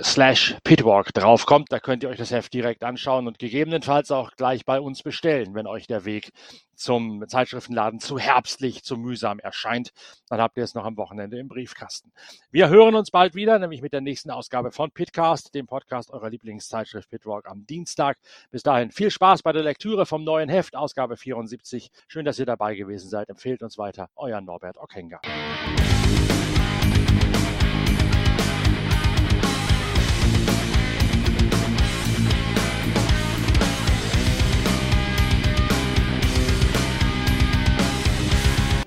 slash 0.03 0.57
pitwalk 0.65 1.13
draufkommt. 1.15 1.71
Da 1.71 1.79
könnt 1.79 2.03
ihr 2.03 2.09
euch 2.09 2.19
das 2.19 2.33
Heft 2.33 2.53
direkt 2.53 2.83
anschauen 2.83 3.27
und 3.27 3.39
gegebenenfalls 3.39 4.11
auch 4.11 4.33
gleich 4.33 4.65
bei 4.65 4.81
uns 4.81 5.03
bestellen, 5.03 5.55
wenn 5.55 5.67
euch 5.67 5.87
der 5.87 6.05
Weg 6.05 6.31
zum 6.75 7.25
Zeitschriftenladen 7.27 8.01
zu 8.01 8.19
herbstlich, 8.19 8.83
zu 8.83 8.97
mühsam 8.97 9.39
erscheint. 9.39 9.91
Dann 10.29 10.41
habt 10.41 10.57
ihr 10.57 10.65
es 10.65 10.75
noch 10.75 10.85
am 10.85 10.97
Wochenende 10.97 11.39
im 11.39 11.49
Briefkasten. 11.49 12.13
Wir 12.51 12.69
hören 12.69 12.95
uns 12.95 13.11
bald 13.11 13.35
wieder, 13.35 13.59
nämlich 13.59 13.83
mit 13.83 13.93
der 13.93 14.01
nächsten 14.01 14.31
Ausgabe 14.31 14.73
von 14.73 14.91
Pitcast, 14.91 15.55
dem 15.55 15.67
Podcast 15.67 16.11
eurer 16.11 16.31
Lieblingszeitschrift 16.31 17.09
Pitwalk 17.09 17.49
am 17.49 17.67
Dienstag. 17.67 18.19
Bis 18.51 18.63
dahin 18.63 18.91
viel 18.91 19.11
Spaß 19.11 19.43
bei 19.43 19.53
der 19.53 19.63
Lektüre 19.63 20.07
vom 20.07 20.25
neuen 20.25 20.49
Heft, 20.49 20.77
Ausgabe 20.77 21.17
74. 21.17 21.91
Schön, 22.07 22.25
dass 22.25 22.39
ihr 22.39 22.47
dabei 22.47 22.75
gewesen 22.75 23.09
seid. 23.09 23.29
Empfehlt 23.29 23.63
uns 23.63 23.79
weiter. 23.79 24.09
Euer 24.15 24.41
Norbert 24.41 24.79
Ockenger. 24.79 25.21